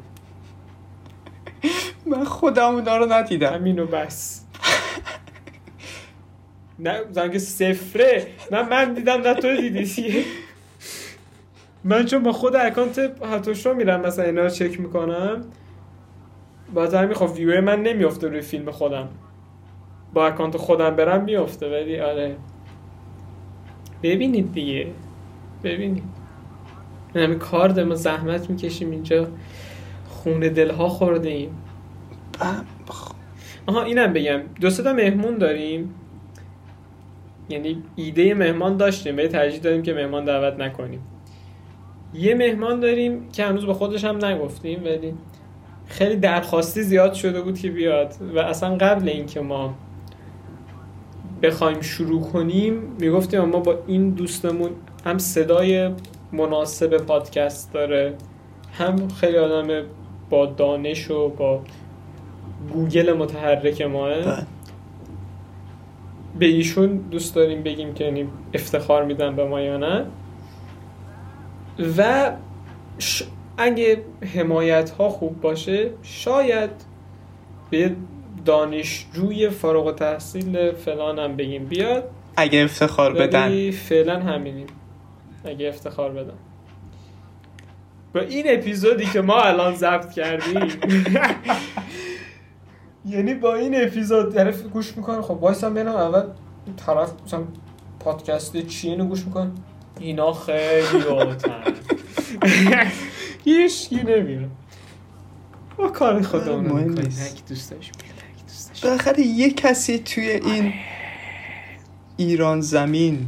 [2.06, 3.52] من خودم اونا رو ندیدم.
[3.52, 4.44] همینو بس.
[6.78, 8.26] نه زنگ صفره.
[8.52, 10.24] نه من دیدم نه تو دیدی.
[11.84, 12.98] من چون با خود account
[13.32, 15.44] هتوشو میرم مثلا اینا رو چک می‌کنم.
[16.74, 19.08] باز همین خب ویو من نمیافته روی فیلم خودم.
[20.14, 22.36] با اکانت خودم برم میافته ولی آره.
[24.02, 24.86] ببینید دیگه.
[25.64, 26.04] ببینید.
[27.14, 29.26] این همه کار ما زحمت می‌کشیم اینجا.
[30.08, 31.58] خون دلها خورده ایم.
[33.66, 34.40] آها اینم بگم.
[34.60, 35.94] دو تا مهمون داریم.
[37.48, 41.00] یعنی ایده مهمان داشتیم ولی ترجیح دادیم که مهمان دعوت نکنیم.
[42.14, 45.14] یه مهمان داریم که هنوز به خودش هم نگفتیم ولی
[45.86, 48.14] خیلی درخواستی زیاد شده بود که بیاد.
[48.34, 49.74] و اصلا قبل اینکه ما
[51.42, 54.70] بخوایم شروع کنیم می‌گفتیم ما با این دوستمون
[55.04, 55.90] هم صدای
[56.32, 58.14] مناسب پادکست داره
[58.72, 59.84] هم خیلی آدم
[60.30, 61.60] با دانش و با
[62.72, 64.46] گوگل متحرک ماه بله.
[66.38, 70.06] به ایشون دوست داریم بگیم که یعنی افتخار میدن به ما یا نه
[71.98, 72.32] و
[72.98, 73.22] ش...
[73.56, 74.02] اگه
[74.34, 76.70] حمایت ها خوب باشه شاید
[77.70, 77.96] به
[78.44, 81.64] دانشجوی فارغ التحصیل فلان هم بگیم.
[81.64, 82.10] بیاد.
[82.36, 83.70] اگه افتخار بدن.
[83.70, 84.66] فعلا همینیم.
[85.44, 86.34] اگه افتخار بدن.
[88.14, 90.68] با این اپیزودی که ما الان ضبط کردیم.
[93.06, 95.22] یعنی با این اپیزود طرف گوش می‌کنه.
[95.22, 96.22] خب وایسا ببینم اول
[96.86, 97.42] طرف مثلا
[98.00, 99.50] پادکست چی اینو گوش می‌کنه؟
[100.00, 101.62] اینا خیلی باتن
[103.44, 104.48] هیچ کی نمیره
[105.78, 107.06] ما کار خودمون رو مهم می‌کنیم.
[107.06, 107.30] نیست.
[107.30, 110.72] هرکی دوست داشت بیاد، هرکی دوست داشت بالاخره یه کسی توی این
[112.16, 113.26] ایران زمین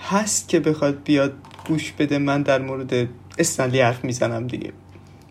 [0.00, 1.32] هست که بخواد بیاد
[1.68, 4.72] گوش بده من در مورد استنلی حرف می‌زنم دیگه.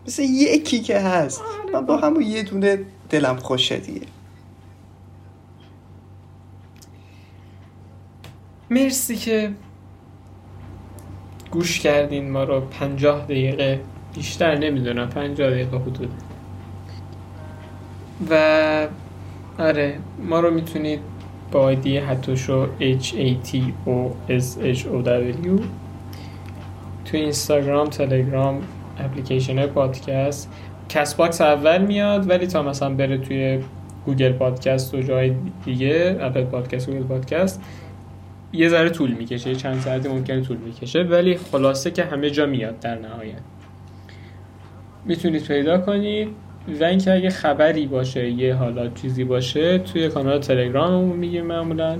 [0.06, 1.42] مثل یکی که هست.
[1.72, 2.78] من با همون یه دونه
[3.10, 4.06] دلم خوشه دیگه.
[8.70, 9.52] مرسی که
[11.50, 12.60] گوش کردین ما رو.
[12.60, 13.80] پنجاه دقیقه.
[14.14, 15.08] بیشتر نمی‌دونم.
[15.08, 16.10] پنجاه دقیقه حدود.
[18.30, 18.88] و
[19.58, 21.00] آره ما رو می‌تونید
[21.52, 25.62] با آیدی هتوشو H A T O S H O W
[27.04, 28.62] تو اینستاگرام تلگرام
[28.98, 30.52] اپلیکیشن پادکست.
[30.88, 33.60] Castbox اول میاد ولی تا مثلا بره توی
[34.06, 35.34] Google Podcast و جای
[35.64, 37.62] دیگه Apple Podcast Google Podcast
[38.52, 42.46] یه ذره طول می‌کشه یه چند ساعتی ممکنه طول می‌کشه ولی خلاصه که همه جا
[42.46, 43.40] میاد در نهایت.
[45.04, 46.28] می‌تونید پیدا کنید.
[46.68, 51.98] و اینکه اگه خبری باشه یه حالا چیزی باشه توی کانال تلگراممون میگیم معمولا.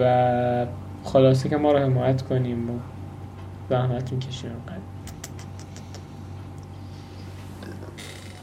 [0.00, 0.66] و
[1.04, 2.72] خلاصه که ما رو حمایت کنیم و
[3.70, 4.82] زحمت می‌کشیم انقدر.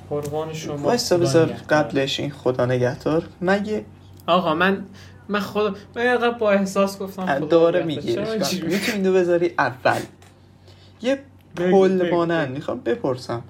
[0.10, 0.78] قربان شما.
[0.78, 1.45] وایسا خدا بذار.
[1.70, 3.24] قبلش این خدا نگهدار.
[3.41, 3.86] مگه
[4.28, 4.84] آقا من
[5.30, 10.00] من خود من اینقدر با احساس گفتم خدا چرا اینجوری؟ می‌تونی اینو بذاری اول.
[11.02, 11.20] یه
[11.56, 12.52] پل مانند.
[12.52, 13.43] می‌خوام بپرسم.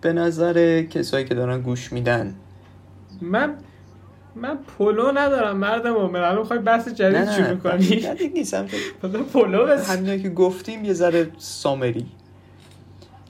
[0.00, 2.34] به نظر کسایی که دارن گوش میدن.
[3.20, 3.54] من
[4.34, 8.66] من پلو ندارم مردم و من می‌خوای بحث جدید شروع کنی؟ نه نیستم
[9.02, 12.06] بس همینا که گفتیم یه ذره سامری.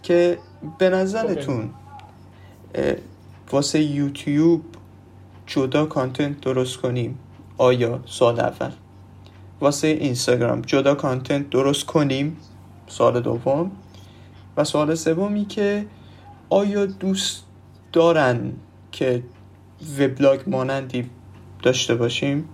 [0.02, 0.38] که
[0.78, 1.70] به نظرتون
[2.74, 2.94] اه،
[3.50, 4.62] واسه یوتیوب
[5.46, 7.18] جدا کانتنت درست کنیم؟
[7.58, 8.70] آیا سال اول؟
[9.60, 12.36] واسه اینستاگرام جدا کانتنت درست کنیم؟
[12.88, 13.70] سال دوم.
[14.56, 15.86] و سوال سومی که
[16.50, 17.44] آیا دوست
[17.92, 18.52] دارن
[18.92, 19.22] که
[19.98, 21.10] وبلاگ مانندی
[21.62, 22.48] داشته باشیم؟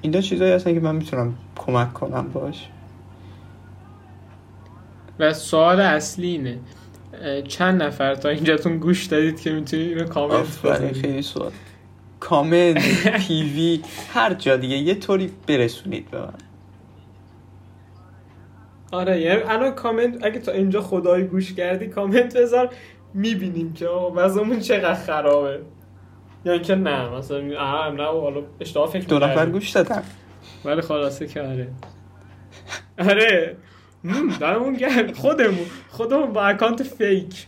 [0.00, 2.68] اینا چیزایی هستن که من می‌تونم کمک کنم باش.
[5.18, 6.58] و سوال اصلی اینه.
[7.48, 11.52] چند نفر تا اینجاتون گوش دادید که می‌تونید اینو کامنت بزنید خیلی سوال.
[12.20, 12.78] کامنت
[13.26, 13.80] پیوی
[14.14, 14.76] هر جا دیگه.
[14.76, 16.32] یه طوری برسونید به من.
[18.92, 22.74] آره یعنی الان کامنت اگه تا اینجا خدایی گوش کردی کامنت بذار.
[23.14, 25.60] می‌بینیم که وضعمون چقدر خرابه
[26.44, 29.46] یا اینکه نه مثلا آه نه و حالا اشتباه فکر دو نفر.
[29.46, 30.02] گوش دادن
[30.64, 31.68] ولی خلاصه که آره
[32.98, 33.56] آره
[34.04, 37.46] مم، دممون گرم خودمون خودمون با account fake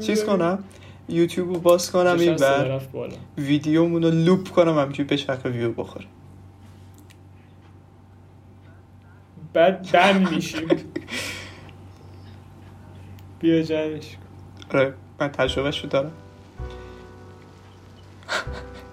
[0.00, 0.24] چیز.
[0.24, 0.64] کنم
[1.08, 2.80] یوتیوب رو باز کنم این ور.
[3.38, 6.06] ویدیومون رو loop کنم همچون به شکل ویو بخوره
[9.52, 10.68] بعد بند میشیم
[13.40, 14.16] بیا جمعش.
[14.74, 16.12] آره من تجربهش رو دارم.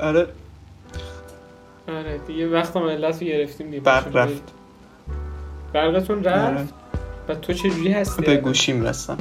[0.00, 0.28] آره.
[1.88, 3.80] آره دیگه وقت ملت رو گرفتیم دیگه.
[3.80, 4.16] برق.
[4.16, 4.42] رفت.
[5.72, 6.30] برقتون آره.
[6.32, 6.74] رفت
[7.28, 9.18] و تو چه جوری هستی به گوشیم رستم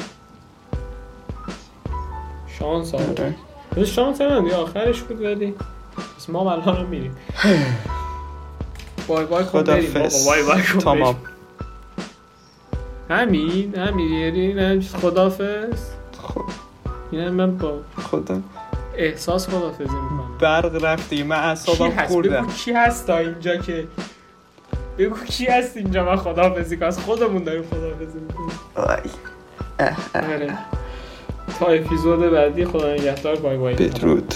[2.60, 3.36] شانس آره.
[3.86, 5.54] شانس هم دیگه آخرش بود ولی.
[6.18, 7.16] بس ما الان رو میریم.
[9.08, 9.94] بای بای کن بریم.
[9.94, 10.98] بای بای کن تمام.
[11.14, 11.33] بریم.
[13.10, 15.90] همین همین یعنی این هم خدافز
[16.22, 16.44] خب.
[17.12, 18.42] این هم من با خدا.
[18.98, 20.38] احساس خدافزی می‌کنم.
[20.40, 23.88] برق رفت دیگه من اعصابم هست؟ خوردم بگو کی هست تا اینجا که
[24.98, 26.88] بگو کی هست اینجا؟ من خدافزی کنم.
[26.88, 28.60] از خودمون داریم خدافزی می‌کنیم.
[30.16, 30.58] آره.
[31.60, 33.36] تا اپیزود بعدی خدا نگهدار.
[33.36, 33.76] bye bye.
[33.76, 34.34] بدرود.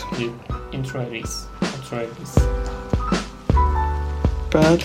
[0.72, 1.46] intro ریس
[1.92, 2.36] intro ریس
[4.52, 4.84] بعد